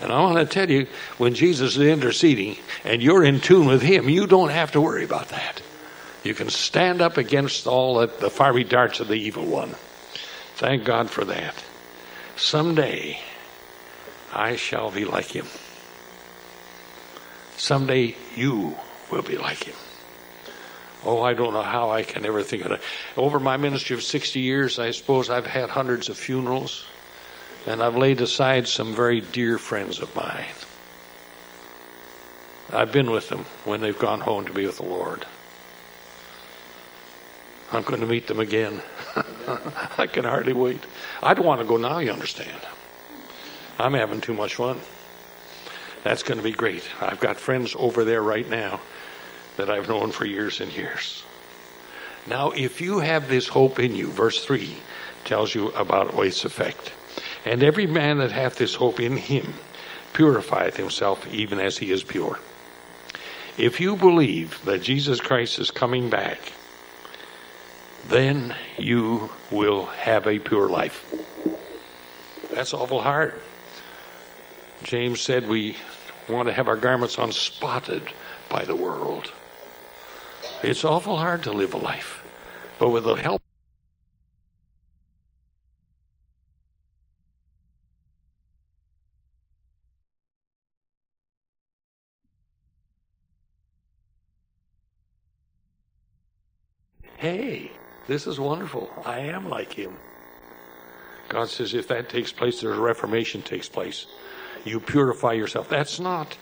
And 0.02 0.12
I 0.12 0.20
want 0.20 0.38
to 0.38 0.46
tell 0.46 0.70
you, 0.70 0.86
when 1.18 1.34
Jesus 1.34 1.78
is 1.78 1.82
interceding 1.82 2.58
and 2.84 3.02
you're 3.02 3.24
in 3.24 3.40
tune 3.40 3.68
with 3.68 3.82
him, 3.82 4.10
you 4.10 4.28
don't 4.28 4.50
have 4.50 4.74
to 4.74 4.82
worry 4.82 5.06
about 5.06 5.30
that. 5.30 5.62
You 6.26 6.34
can 6.34 6.50
stand 6.50 7.02
up 7.02 7.16
against 7.16 7.68
all 7.68 8.00
the, 8.00 8.08
the 8.08 8.30
fiery 8.30 8.66
darts 8.66 9.00
of 9.00 9.08
the 9.08 9.14
evil 9.14 9.46
one. 9.46 9.76
Thank 10.56 10.84
God 10.84 11.10
for 11.10 11.24
that. 11.24 11.64
Someday, 12.36 13.18
I 14.34 14.58
shall 14.58 14.92
be 14.92 15.06
like 15.06 15.28
him. 15.28 15.46
Someday, 17.56 18.18
you 18.36 18.76
will 19.10 19.22
be 19.22 19.38
like 19.38 19.64
him. 19.64 19.76
Oh, 21.06 21.22
I 21.22 21.34
don't 21.34 21.54
know 21.54 21.62
how 21.62 21.92
I 21.92 22.04
can 22.04 22.26
ever 22.26 22.44
think 22.44 22.66
of 22.66 22.74
it. 22.74 22.82
Over 23.16 23.40
my 23.40 23.56
ministry 23.56 23.96
of 23.96 24.04
60 24.04 24.42
years, 24.42 24.80
I 24.80 24.92
suppose 24.92 25.30
I've 25.30 25.48
had 25.48 25.70
hundreds 25.70 26.10
of 26.10 26.18
funerals. 26.18 26.86
And 27.68 27.82
I've 27.82 27.98
laid 27.98 28.22
aside 28.22 28.68
some 28.68 28.94
very 28.94 29.22
dear 29.22 29.58
friends 29.58 30.00
of 30.00 30.16
mine. 30.16 30.46
I've 32.72 32.92
been 32.92 33.12
with 33.12 33.30
them 33.30 33.46
when 33.64 33.82
they've 33.82 33.98
gone 33.98 34.22
home 34.22 34.46
to 34.46 34.54
be 34.54 34.66
with 34.66 34.78
the 34.78 34.84
Lord. 34.84 35.26
I'm 37.72 37.84
going 37.84 38.02
to 38.02 38.08
meet 38.08 38.28
them 38.28 38.40
again. 38.40 38.82
I 39.98 40.08
can 40.08 40.24
hardly 40.24 40.54
wait. 40.54 40.82
I 41.24 41.34
don't 41.34 41.46
want 41.46 41.62
to 41.62 41.68
go 41.68 41.78
now, 41.78 42.00
you 42.00 42.12
understand. 42.12 42.62
I'm 43.80 43.94
having 43.94 44.22
too 44.22 44.34
much 44.34 44.56
fun. 44.56 44.80
That's 46.04 46.24
going 46.24 46.38
to 46.38 46.44
be 46.44 46.52
great. 46.52 46.88
I've 47.02 47.20
got 47.20 47.38
friends 47.38 47.76
over 47.78 48.04
there 48.04 48.22
right 48.22 48.48
now 48.48 48.80
that 49.58 49.70
I've 49.70 49.90
known 49.90 50.12
for 50.12 50.26
years 50.26 50.62
and 50.62 50.72
years. 50.72 51.24
Now, 52.28 52.52
if 52.52 52.82
you 52.82 53.00
have 53.00 53.28
this 53.28 53.48
hope 53.48 53.80
in 53.80 53.96
you, 53.96 54.08
verse 54.08 54.44
3 54.44 54.76
tells 55.24 55.54
you 55.54 55.70
about 55.70 56.14
its 56.24 56.46
effect. 56.46 56.92
And 57.46 57.62
every 57.62 57.86
man 57.86 58.18
that 58.18 58.32
hath 58.32 58.56
this 58.56 58.74
hope 58.74 59.00
in 59.00 59.18
him 59.18 59.54
purifieth 60.14 60.76
himself 60.76 61.32
even 61.32 61.60
as 61.60 61.78
he 61.78 61.92
is 61.92 62.04
pure. 62.04 62.40
If 63.58 63.80
you 63.80 63.96
believe 63.96 64.64
that 64.66 64.82
Jesus 64.82 65.22
Christ 65.22 65.60
is 65.60 65.72
coming 65.72 66.10
back, 66.10 66.40
then 68.08 68.56
you 68.78 69.30
will 69.52 69.86
have 69.86 70.28
a 70.28 70.40
pure 70.40 70.68
life. 70.68 71.06
That's 72.52 72.74
awful 72.74 73.02
hard. 73.02 73.40
James 74.84 75.22
said 75.22 75.48
we 75.48 75.78
want 76.28 76.48
to 76.48 76.54
have 76.54 76.68
our 76.68 76.76
garments 76.76 77.18
unspotted 77.18 78.08
by 78.50 78.66
the 78.66 78.76
world. 78.76 79.32
It's 80.64 80.84
awful 80.84 81.18
hard 81.18 81.44
to 81.44 81.52
live 81.52 81.74
a 81.74 81.78
life, 81.78 82.24
but 82.80 82.90
with 82.90 83.04
the 83.04 83.16
help 83.16 83.42
this 98.08 98.28
is 98.28 98.40
wonderful. 98.40 98.92
I 99.06 99.20
am 99.20 99.50
like 99.50 99.74
him. 99.74 99.98
God 101.30 101.50
says 101.50 101.74
if 101.74 101.88
that 101.88 102.10
takes 102.10 102.32
place, 102.32 102.62
there's 102.62 102.78
a 102.78 102.82
reformation 102.82 103.42
takes 103.42 103.68
place. 103.68 104.06
You 104.64 104.80
purify 104.80 105.34
yourself. 105.34 105.70
That's 105.70 106.00
not 106.00 106.38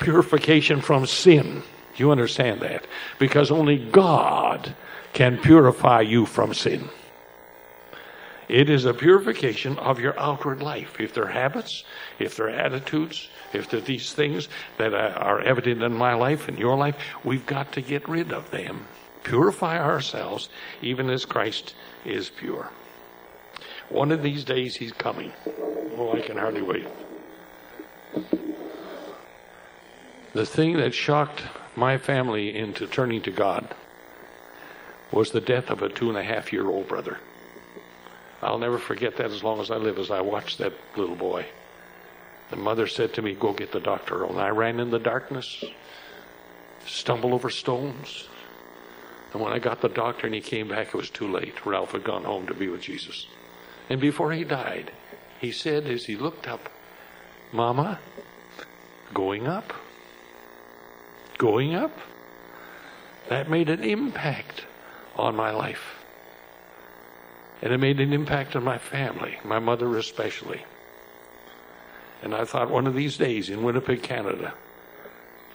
purification 0.00 0.80
from 0.80 1.06
sin. 1.06 1.62
You 1.96 2.10
understand 2.10 2.60
that? 2.60 2.86
Because 3.18 3.50
only 3.50 3.76
God 3.76 4.74
can 5.12 5.38
purify 5.38 6.00
you 6.00 6.24
from 6.24 6.54
sin. 6.54 6.88
It 8.48 8.68
is 8.68 8.84
a 8.84 8.94
purification 8.94 9.78
of 9.78 10.00
your 10.00 10.18
outward 10.18 10.62
life. 10.62 10.98
If 10.98 11.14
they're 11.14 11.26
habits, 11.26 11.84
if 12.18 12.36
they're 12.36 12.50
attitudes, 12.50 13.28
if 13.52 13.70
they're 13.70 13.80
these 13.80 14.12
things 14.12 14.48
that 14.78 14.92
are 14.92 15.40
evident 15.40 15.82
in 15.82 15.92
my 15.92 16.14
life 16.14 16.48
and 16.48 16.58
your 16.58 16.76
life, 16.76 16.96
we've 17.22 17.46
got 17.46 17.72
to 17.72 17.82
get 17.82 18.08
rid 18.08 18.32
of 18.32 18.50
them 18.50 18.86
purify 19.22 19.78
ourselves 19.78 20.48
even 20.82 21.10
as 21.10 21.24
Christ 21.24 21.74
is 22.04 22.30
pure. 22.30 22.70
One 23.88 24.12
of 24.12 24.22
these 24.22 24.44
days 24.44 24.76
he's 24.76 24.92
coming. 24.92 25.32
Oh, 25.96 26.12
I 26.12 26.20
can 26.20 26.36
hardly 26.36 26.62
wait. 26.62 26.86
The 30.32 30.46
thing 30.46 30.76
that 30.76 30.94
shocked 30.94 31.42
my 31.74 31.98
family 31.98 32.56
into 32.56 32.86
turning 32.86 33.22
to 33.22 33.32
God 33.32 33.74
was 35.10 35.32
the 35.32 35.40
death 35.40 35.70
of 35.70 35.82
a 35.82 35.88
two 35.88 36.08
and 36.08 36.16
a 36.16 36.22
half 36.22 36.52
year 36.52 36.68
old 36.68 36.86
brother. 36.86 37.18
I'll 38.42 38.58
never 38.58 38.78
forget 38.78 39.16
that 39.16 39.32
as 39.32 39.42
long 39.42 39.60
as 39.60 39.70
I 39.70 39.76
live 39.76 39.98
as 39.98 40.10
I 40.10 40.20
watched 40.20 40.58
that 40.58 40.72
little 40.96 41.16
boy. 41.16 41.46
The 42.50 42.56
mother 42.56 42.86
said 42.86 43.12
to 43.14 43.22
me, 43.22 43.34
Go 43.34 43.52
get 43.52 43.72
the 43.72 43.80
doctor. 43.80 44.24
And 44.24 44.40
I 44.40 44.48
ran 44.48 44.80
in 44.80 44.90
the 44.90 44.98
darkness, 44.98 45.64
stumbled 46.86 47.32
over 47.32 47.50
stones, 47.50 48.28
and 49.32 49.40
when 49.40 49.52
I 49.52 49.58
got 49.58 49.80
the 49.80 49.88
doctor 49.88 50.26
and 50.26 50.34
he 50.34 50.40
came 50.40 50.68
back, 50.68 50.88
it 50.88 50.94
was 50.94 51.10
too 51.10 51.30
late. 51.30 51.64
Ralph 51.64 51.92
had 51.92 52.04
gone 52.04 52.24
home 52.24 52.46
to 52.48 52.54
be 52.54 52.68
with 52.68 52.80
Jesus. 52.80 53.26
And 53.88 54.00
before 54.00 54.32
he 54.32 54.44
died, 54.44 54.90
he 55.40 55.52
said 55.52 55.86
as 55.86 56.06
he 56.06 56.16
looked 56.16 56.48
up, 56.48 56.68
Mama, 57.52 57.98
going 59.14 59.46
up. 59.46 59.72
Going 61.38 61.74
up. 61.74 61.96
That 63.28 63.48
made 63.48 63.68
an 63.68 63.84
impact 63.84 64.64
on 65.16 65.36
my 65.36 65.50
life. 65.50 65.96
And 67.62 67.72
it 67.72 67.78
made 67.78 68.00
an 68.00 68.12
impact 68.12 68.56
on 68.56 68.64
my 68.64 68.78
family, 68.78 69.38
my 69.44 69.58
mother 69.58 69.96
especially. 69.96 70.64
And 72.22 72.34
I 72.34 72.44
thought 72.44 72.70
one 72.70 72.86
of 72.86 72.94
these 72.94 73.16
days 73.16 73.48
in 73.48 73.62
Winnipeg, 73.62 74.02
Canada, 74.02 74.54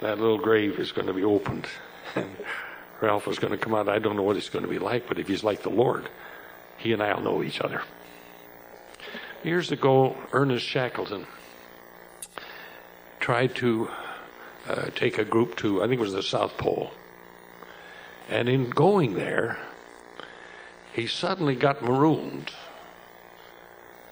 that 0.00 0.18
little 0.18 0.38
grave 0.38 0.78
is 0.78 0.92
going 0.92 1.06
to 1.06 1.12
be 1.12 1.24
opened. 1.24 1.66
Ralph 3.00 3.28
is 3.28 3.38
going 3.38 3.52
to 3.52 3.58
come 3.58 3.74
out. 3.74 3.88
I 3.88 3.98
don't 3.98 4.16
know 4.16 4.22
what 4.22 4.36
it's 4.36 4.48
going 4.48 4.64
to 4.64 4.70
be 4.70 4.78
like, 4.78 5.06
but 5.06 5.18
if 5.18 5.28
he's 5.28 5.44
like 5.44 5.62
the 5.62 5.70
Lord, 5.70 6.08
he 6.78 6.92
and 6.92 7.02
I 7.02 7.14
will 7.14 7.22
know 7.22 7.42
each 7.42 7.60
other. 7.60 7.82
Years 9.44 9.70
ago, 9.70 10.16
Ernest 10.32 10.64
Shackleton 10.64 11.26
tried 13.20 13.54
to 13.56 13.90
uh, 14.68 14.86
take 14.94 15.18
a 15.18 15.24
group 15.24 15.56
to, 15.56 15.82
I 15.82 15.88
think 15.88 15.98
it 15.98 16.04
was 16.04 16.12
the 16.12 16.22
South 16.22 16.56
Pole. 16.56 16.92
And 18.28 18.48
in 18.48 18.70
going 18.70 19.14
there, 19.14 19.58
he 20.92 21.06
suddenly 21.06 21.54
got 21.54 21.82
marooned. 21.82 22.50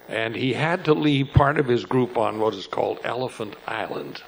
And 0.09 0.37
he 0.37 0.53
had 0.53 0.85
to 0.85 0.95
leave 0.95 1.33
part 1.33 1.59
of 1.59 1.67
his 1.67 1.87
group 1.87 2.19
on 2.19 2.39
what 2.39 2.55
is 2.55 2.67
called 2.67 2.99
Elephant 3.03 3.57
Island. 3.67 4.23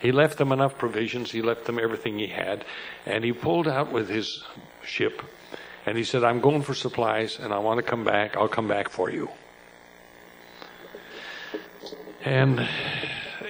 He 0.00 0.12
left 0.12 0.38
them 0.38 0.50
enough 0.50 0.78
provisions, 0.78 1.30
he 1.30 1.42
left 1.42 1.66
them 1.66 1.78
everything 1.78 2.18
he 2.18 2.28
had, 2.28 2.64
and 3.04 3.22
he 3.22 3.32
pulled 3.32 3.68
out 3.68 3.92
with 3.92 4.08
his 4.08 4.42
ship 4.82 5.22
and 5.86 5.96
he 5.96 6.04
said, 6.04 6.24
I'm 6.24 6.40
going 6.40 6.62
for 6.62 6.74
supplies 6.74 7.38
and 7.38 7.52
I 7.52 7.58
want 7.58 7.78
to 7.78 7.82
come 7.82 8.04
back. 8.04 8.36
I'll 8.36 8.48
come 8.48 8.68
back 8.68 8.88
for 8.88 9.10
you. 9.10 9.30
And 12.24 12.68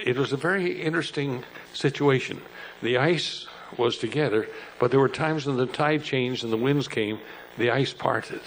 it 0.05 0.17
was 0.17 0.31
a 0.31 0.37
very 0.37 0.81
interesting 0.81 1.43
situation. 1.73 2.41
The 2.81 2.97
ice 2.97 3.47
was 3.77 3.97
together, 3.97 4.47
but 4.79 4.91
there 4.91 4.99
were 4.99 5.09
times 5.09 5.45
when 5.45 5.57
the 5.57 5.65
tide 5.65 6.03
changed 6.03 6.43
and 6.43 6.51
the 6.51 6.57
winds 6.57 6.87
came, 6.87 7.19
the 7.57 7.71
ice 7.71 7.93
parted. 7.93 8.41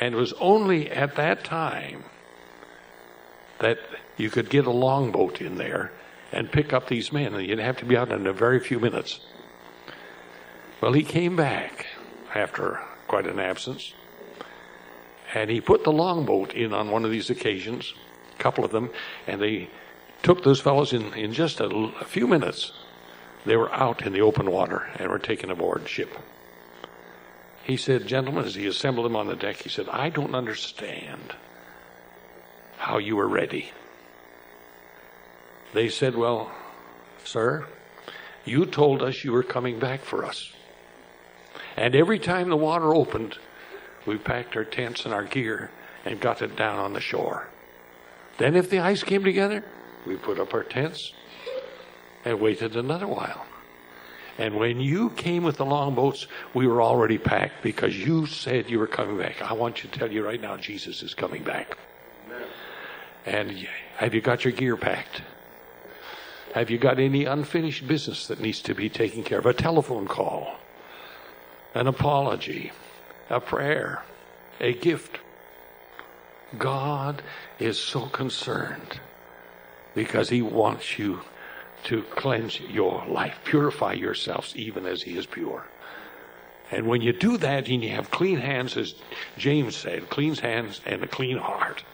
And 0.00 0.14
it 0.14 0.18
was 0.18 0.32
only 0.34 0.90
at 0.90 1.16
that 1.16 1.44
time 1.44 2.04
that 3.58 3.78
you 4.16 4.30
could 4.30 4.50
get 4.50 4.66
a 4.66 4.70
longboat 4.70 5.40
in 5.40 5.56
there 5.56 5.92
and 6.32 6.52
pick 6.52 6.72
up 6.72 6.88
these 6.88 7.12
men, 7.12 7.34
and 7.34 7.46
you'd 7.46 7.58
have 7.58 7.78
to 7.78 7.84
be 7.84 7.96
out 7.96 8.12
in 8.12 8.26
a 8.26 8.32
very 8.32 8.60
few 8.60 8.78
minutes. 8.78 9.20
Well, 10.80 10.92
he 10.92 11.02
came 11.02 11.36
back 11.36 11.86
after 12.34 12.80
quite 13.06 13.26
an 13.26 13.38
absence, 13.38 13.94
and 15.34 15.50
he 15.50 15.60
put 15.60 15.84
the 15.84 15.92
longboat 15.92 16.54
in 16.54 16.72
on 16.72 16.90
one 16.90 17.04
of 17.04 17.10
these 17.10 17.30
occasions, 17.30 17.94
a 18.38 18.42
couple 18.42 18.64
of 18.64 18.70
them, 18.70 18.90
and 19.26 19.40
they 19.40 19.68
took 20.22 20.42
those 20.42 20.60
fellows 20.60 20.92
in, 20.92 21.12
in 21.14 21.32
just 21.32 21.60
a, 21.60 21.66
a 21.66 22.04
few 22.04 22.26
minutes. 22.26 22.72
They 23.46 23.56
were 23.56 23.72
out 23.72 24.02
in 24.02 24.12
the 24.12 24.20
open 24.20 24.50
water 24.50 24.88
and 24.96 25.10
were 25.10 25.18
taken 25.18 25.50
aboard 25.50 25.88
ship. 25.88 26.10
He 27.62 27.76
said, 27.76 28.06
Gentlemen, 28.06 28.44
as 28.44 28.54
he 28.54 28.66
assembled 28.66 29.06
them 29.06 29.16
on 29.16 29.26
the 29.26 29.36
deck, 29.36 29.56
he 29.56 29.68
said, 29.68 29.88
I 29.88 30.08
don't 30.08 30.34
understand 30.34 31.34
how 32.78 32.98
you 32.98 33.16
were 33.16 33.28
ready. 33.28 33.72
They 35.72 35.88
said, 35.88 36.16
Well, 36.16 36.50
sir, 37.24 37.66
you 38.44 38.66
told 38.66 39.02
us 39.02 39.24
you 39.24 39.32
were 39.32 39.42
coming 39.42 39.78
back 39.78 40.00
for 40.00 40.24
us. 40.24 40.52
And 41.76 41.94
every 41.94 42.18
time 42.18 42.48
the 42.48 42.56
water 42.56 42.94
opened, 42.94 43.38
we 44.06 44.16
packed 44.16 44.56
our 44.56 44.64
tents 44.64 45.04
and 45.04 45.12
our 45.12 45.24
gear 45.24 45.70
and 46.04 46.20
got 46.20 46.42
it 46.42 46.56
down 46.56 46.78
on 46.78 46.92
the 46.92 47.00
shore. 47.00 47.48
Then, 48.38 48.56
if 48.56 48.70
the 48.70 48.78
ice 48.78 49.02
came 49.02 49.24
together, 49.24 49.64
we 50.06 50.16
put 50.16 50.38
up 50.38 50.54
our 50.54 50.62
tents 50.62 51.12
and 52.24 52.40
waited 52.40 52.76
another 52.76 53.06
while. 53.06 53.44
And 54.38 54.56
when 54.56 54.80
you 54.80 55.10
came 55.10 55.42
with 55.42 55.56
the 55.56 55.66
longboats, 55.66 56.28
we 56.54 56.66
were 56.66 56.80
already 56.80 57.18
packed 57.18 57.62
because 57.62 57.96
you 57.96 58.26
said 58.26 58.70
you 58.70 58.78
were 58.78 58.86
coming 58.86 59.18
back. 59.18 59.42
I 59.42 59.52
want 59.52 59.82
you 59.82 59.90
to 59.90 59.98
tell 59.98 60.10
you 60.10 60.24
right 60.24 60.40
now, 60.40 60.56
Jesus 60.56 61.02
is 61.02 61.12
coming 61.12 61.42
back. 61.42 61.76
And 63.26 63.66
have 63.96 64.14
you 64.14 64.20
got 64.20 64.44
your 64.44 64.52
gear 64.52 64.76
packed? 64.76 65.22
Have 66.58 66.70
you 66.70 66.78
got 66.78 66.98
any 66.98 67.24
unfinished 67.24 67.86
business 67.86 68.26
that 68.26 68.40
needs 68.40 68.60
to 68.62 68.74
be 68.74 68.88
taken 68.88 69.22
care 69.22 69.38
of? 69.38 69.46
A 69.46 69.54
telephone 69.54 70.08
call, 70.08 70.56
an 71.72 71.86
apology, 71.86 72.72
a 73.30 73.38
prayer, 73.38 74.02
a 74.58 74.72
gift. 74.72 75.20
God 76.58 77.22
is 77.60 77.78
so 77.78 78.06
concerned 78.06 78.98
because 79.94 80.30
He 80.30 80.42
wants 80.42 80.98
you 80.98 81.20
to 81.84 82.02
cleanse 82.02 82.58
your 82.58 83.04
life, 83.06 83.38
purify 83.44 83.92
yourselves 83.92 84.52
even 84.56 84.84
as 84.84 85.02
He 85.02 85.16
is 85.16 85.26
pure. 85.26 85.64
And 86.72 86.88
when 86.88 87.02
you 87.02 87.12
do 87.12 87.36
that 87.36 87.68
and 87.68 87.84
you 87.84 87.90
have 87.90 88.10
clean 88.10 88.38
hands, 88.38 88.76
as 88.76 88.96
James 89.36 89.76
said, 89.76 90.10
clean 90.10 90.34
hands 90.34 90.80
and 90.84 91.04
a 91.04 91.06
clean 91.06 91.38
heart, 91.38 91.84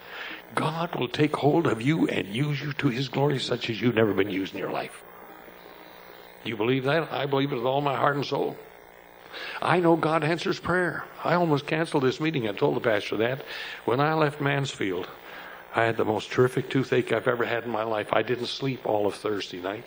God 0.54 0.94
will 0.94 1.08
take 1.08 1.36
hold 1.36 1.66
of 1.66 1.82
you 1.82 2.06
and 2.06 2.28
use 2.28 2.60
you 2.60 2.72
to 2.74 2.88
His 2.88 3.08
glory 3.08 3.38
such 3.38 3.70
as 3.70 3.80
you've 3.80 3.94
never 3.94 4.12
been 4.12 4.30
used 4.30 4.54
in 4.54 4.58
your 4.58 4.70
life. 4.70 5.02
You 6.44 6.56
believe 6.56 6.84
that? 6.84 7.12
I 7.12 7.26
believe 7.26 7.52
it 7.52 7.56
with 7.56 7.64
all 7.64 7.80
my 7.80 7.96
heart 7.96 8.16
and 8.16 8.24
soul. 8.24 8.56
I 9.60 9.80
know 9.80 9.96
God 9.96 10.22
answers 10.22 10.60
prayer. 10.60 11.04
I 11.24 11.34
almost 11.34 11.66
canceled 11.66 12.04
this 12.04 12.20
meeting. 12.20 12.48
I 12.48 12.52
told 12.52 12.76
the 12.76 12.80
pastor 12.80 13.16
that. 13.18 13.44
When 13.84 14.00
I 14.00 14.14
left 14.14 14.40
Mansfield, 14.40 15.08
I 15.74 15.84
had 15.84 15.96
the 15.96 16.04
most 16.04 16.30
terrific 16.30 16.70
toothache 16.70 17.12
I've 17.12 17.26
ever 17.26 17.44
had 17.44 17.64
in 17.64 17.70
my 17.70 17.82
life. 17.82 18.12
I 18.12 18.22
didn't 18.22 18.46
sleep 18.46 18.86
all 18.86 19.06
of 19.06 19.14
Thursday 19.14 19.60
night. 19.60 19.84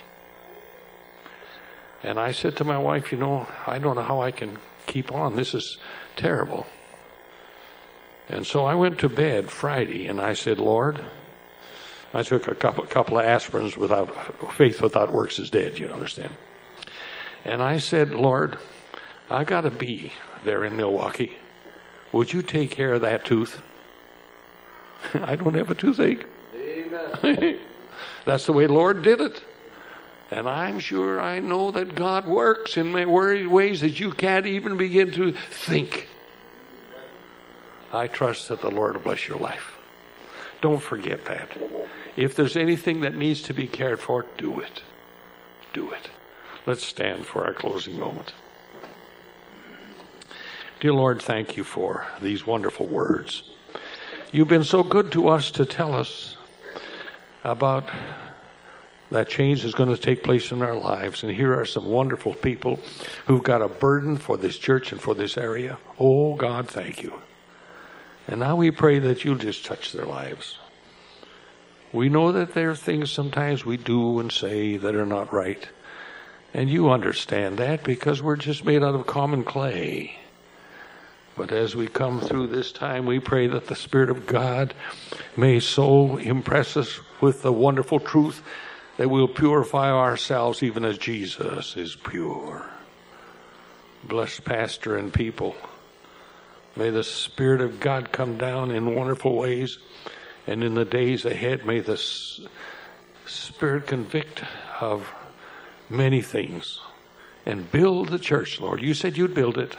And 2.04 2.20
I 2.20 2.32
said 2.32 2.58
to 2.58 2.64
my 2.64 2.78
wife, 2.78 3.12
you 3.12 3.18
know, 3.18 3.48
I 3.66 3.80
don't 3.80 3.96
know 3.96 4.04
how 4.04 4.22
I 4.22 4.32
can 4.32 4.58
keep 4.86 5.12
on. 5.12 5.36
This 5.36 5.54
is 5.54 5.78
terrible. 6.16 6.68
And 8.30 8.46
so 8.46 8.66
I 8.66 8.76
went 8.76 9.00
to 9.00 9.10
bed 9.10 9.50
Friday 9.50 10.08
and 10.08 10.20
I 10.20 10.34
said, 10.34 10.60
Lord, 10.60 11.04
I 12.14 12.24
took 12.24 12.48
a 12.48 12.56
couple, 12.56 12.86
couple 12.86 13.20
of 13.20 13.26
aspirins 13.26 13.78
without 13.78 14.54
faith 14.54 14.82
without 14.82 15.12
works 15.12 15.40
is 15.40 15.50
dead, 15.50 15.80
you 15.80 15.88
understand. 15.88 16.32
And 17.46 17.62
I 17.62 17.78
said, 17.78 18.12
Lord, 18.12 18.58
I 19.30 19.44
got 19.44 19.66
a 19.66 19.72
bee 19.72 20.12
there 20.44 20.66
in 20.66 20.76
Milwaukee. 20.76 21.38
Would 22.12 22.34
you 22.34 22.42
take 22.42 22.72
care 22.72 22.94
of 22.94 23.02
that 23.02 23.26
tooth? 23.26 23.62
I 25.14 25.36
don't 25.36 25.54
have 25.56 25.72
a 25.72 25.76
toothache. 25.76 26.26
Amen. 26.56 27.60
That's 28.26 28.46
the 28.46 28.54
way 28.54 28.68
Lord 28.68 29.04
did 29.04 29.22
it. 29.22 29.42
And 30.30 30.50
I'm 30.50 30.80
sure 30.80 31.22
I 31.22 31.40
know 31.40 31.72
that 31.72 31.96
God 31.96 32.28
works 32.28 32.76
in 32.76 32.92
ways 32.92 33.82
that 33.82 34.00
you 34.00 34.12
can't 34.12 34.46
even 34.46 34.76
begin 34.76 35.12
to 35.12 35.32
think. 35.32 36.10
I 37.92 38.08
trust 38.08 38.50
that 38.50 38.62
the 38.62 38.72
Lord 38.72 38.96
will 38.96 39.02
bless 39.02 39.28
your 39.28 39.38
life. 39.38 39.78
Don't 40.62 40.82
forget 40.82 41.26
that. 41.26 41.50
If 42.16 42.36
there's 42.36 42.58
anything 42.58 43.02
that 43.02 43.16
needs 43.16 43.42
to 43.44 43.54
be 43.54 43.68
cared 43.68 44.00
for, 44.00 44.26
do 44.38 44.60
it. 44.60 44.82
Do 45.74 45.92
it. 45.92 46.10
Let's 46.66 46.86
stand 46.86 47.26
for 47.26 47.46
our 47.46 47.54
closing 47.54 48.00
moment. 48.00 48.34
Dear 50.80 50.94
Lord, 50.94 51.22
thank 51.22 51.58
you 51.58 51.64
for 51.64 52.06
these 52.22 52.46
wonderful 52.46 52.88
words. 52.88 53.44
You've 54.32 54.48
been 54.48 54.64
so 54.64 54.84
good 54.84 55.12
to 55.14 55.30
us 55.30 55.52
to 55.52 55.66
tell 55.66 55.94
us 55.94 56.36
about 57.44 57.90
that 59.10 59.30
change 59.30 59.64
is 59.64 59.74
going 59.74 59.90
to 59.90 59.98
take 59.98 60.24
place 60.24 60.52
in 60.52 60.62
our 60.62 60.76
lives. 60.76 61.24
And 61.24 61.32
here 61.32 61.58
are 61.58 61.66
some 61.66 61.86
wonderful 61.86 62.34
people 62.34 62.80
who've 63.26 63.44
got 63.44 63.62
a 63.62 63.70
burden 63.70 64.18
for 64.18 64.38
this 64.38 64.58
church 64.58 64.92
and 64.92 65.00
for 65.00 65.16
this 65.16 65.38
area. 65.38 65.78
Oh, 65.98 66.36
God, 66.36 66.68
thank 66.68 67.02
you. 67.02 67.22
And 68.28 68.42
now 68.42 68.58
we 68.58 68.72
pray 68.72 69.00
that 69.00 69.24
you'll 69.24 69.38
just 69.38 69.66
touch 69.66 69.94
their 69.94 70.06
lives. 70.06 70.58
We 71.94 72.10
know 72.10 72.34
that 72.34 72.54
there 72.54 72.72
are 72.72 72.76
things 72.76 73.10
sometimes 73.10 73.66
we 73.66 73.78
do 73.78 74.20
and 74.20 74.32
say 74.32 74.76
that 74.78 74.96
are 74.96 75.06
not 75.06 75.32
right. 75.32 75.68
And 76.54 76.70
you 76.70 76.90
understand 76.90 77.58
that 77.58 77.84
because 77.84 78.22
we're 78.22 78.36
just 78.36 78.66
made 78.66 78.84
out 78.84 78.96
of 78.96 79.08
common 79.08 79.44
clay. 79.44 80.18
But 81.38 81.52
as 81.52 81.76
we 81.76 81.88
come 81.88 82.20
through 82.20 82.48
this 82.48 82.72
time, 82.72 83.06
we 83.06 83.20
pray 83.20 83.48
that 83.48 83.68
the 83.68 83.76
Spirit 83.76 84.10
of 84.10 84.26
God 84.26 84.74
may 85.38 85.60
so 85.60 86.18
impress 86.18 86.76
us 86.76 87.00
with 87.22 87.44
the 87.44 87.54
wonderful 87.54 88.00
truth 88.00 88.42
that 88.98 89.10
we'll 89.10 89.28
purify 89.28 89.92
ourselves 89.92 90.64
even 90.64 90.84
as 90.84 90.98
Jesus 90.98 91.78
is 91.78 91.96
pure. 91.96 92.66
Bless 94.04 94.40
pastor 94.40 94.98
and 94.98 95.14
people. 95.14 95.56
May 96.78 96.92
the 96.92 97.04
Spirit 97.04 97.62
of 97.62 97.80
God 97.80 98.12
come 98.12 98.38
down 98.38 98.70
in 98.70 98.94
wonderful 98.94 99.36
ways. 99.36 99.80
And 100.46 100.64
in 100.64 100.76
the 100.76 100.86
days 100.86 101.26
ahead, 101.26 101.66
may 101.66 101.80
the 101.80 101.98
Spirit 103.26 103.88
convict 103.88 104.44
of 104.80 105.12
many 105.90 106.22
things 106.22 106.80
and 107.48 107.72
build 107.72 108.10
the 108.10 108.20
church, 108.20 108.62
Lord. 108.62 108.82
You 108.82 108.94
said 108.94 109.18
you'd 109.18 109.34
build 109.34 109.58
it, 109.58 109.76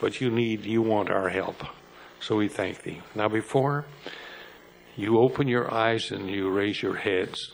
but 0.00 0.20
you 0.20 0.28
need, 0.28 0.64
you 0.64 0.82
want 0.82 1.08
our 1.08 1.28
help. 1.28 1.62
So 2.18 2.36
we 2.36 2.48
thank 2.48 2.82
thee. 2.82 3.00
Now, 3.14 3.28
before 3.28 3.84
you 4.96 5.20
open 5.20 5.46
your 5.46 5.72
eyes 5.72 6.10
and 6.10 6.28
you 6.28 6.50
raise 6.50 6.82
your 6.82 6.96
heads, 6.96 7.52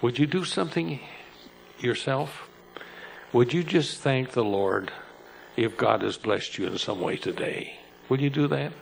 Would 0.00 0.18
you 0.18 0.26
do 0.26 0.44
something 0.44 1.00
yourself? 1.78 2.48
Would 3.32 3.52
you 3.52 3.62
just 3.62 4.00
thank 4.00 4.30
the 4.30 4.44
Lord 4.44 4.90
if 5.56 5.76
God 5.76 6.02
has 6.02 6.16
blessed 6.16 6.58
you 6.58 6.66
in 6.66 6.78
some 6.78 7.00
way 7.00 7.16
today? 7.16 7.78
Would 8.08 8.20
you 8.20 8.30
do 8.30 8.48
that? 8.48 8.72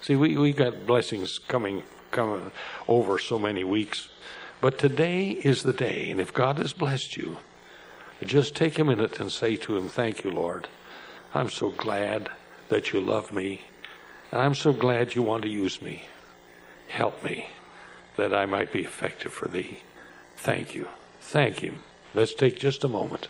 See, 0.00 0.16
we, 0.16 0.36
we 0.36 0.52
got 0.52 0.86
blessings 0.86 1.38
coming, 1.38 1.82
coming 2.10 2.50
over 2.88 3.18
so 3.18 3.38
many 3.38 3.64
weeks. 3.64 4.08
But 4.60 4.78
today 4.78 5.30
is 5.30 5.62
the 5.62 5.72
day, 5.72 6.10
and 6.10 6.20
if 6.20 6.32
God 6.32 6.58
has 6.58 6.72
blessed 6.72 7.16
you, 7.16 7.38
just 8.24 8.54
take 8.54 8.78
a 8.78 8.84
minute 8.84 9.18
and 9.20 9.32
say 9.32 9.56
to 9.56 9.76
Him, 9.76 9.88
Thank 9.88 10.24
you, 10.24 10.30
Lord. 10.30 10.68
I'm 11.34 11.48
so 11.48 11.70
glad 11.70 12.28
that 12.68 12.92
you 12.92 13.00
love 13.00 13.32
me, 13.32 13.62
and 14.30 14.40
I'm 14.40 14.54
so 14.54 14.72
glad 14.72 15.14
you 15.14 15.22
want 15.22 15.42
to 15.42 15.48
use 15.48 15.80
me. 15.80 16.04
Help 16.88 17.22
me 17.24 17.48
that 18.16 18.34
I 18.34 18.46
might 18.46 18.72
be 18.72 18.80
effective 18.80 19.32
for 19.32 19.48
Thee. 19.48 19.80
Thank 20.36 20.74
you. 20.74 20.88
Thank 21.20 21.60
Him. 21.60 21.82
Let's 22.14 22.34
take 22.34 22.58
just 22.58 22.84
a 22.84 22.88
moment. 22.88 23.28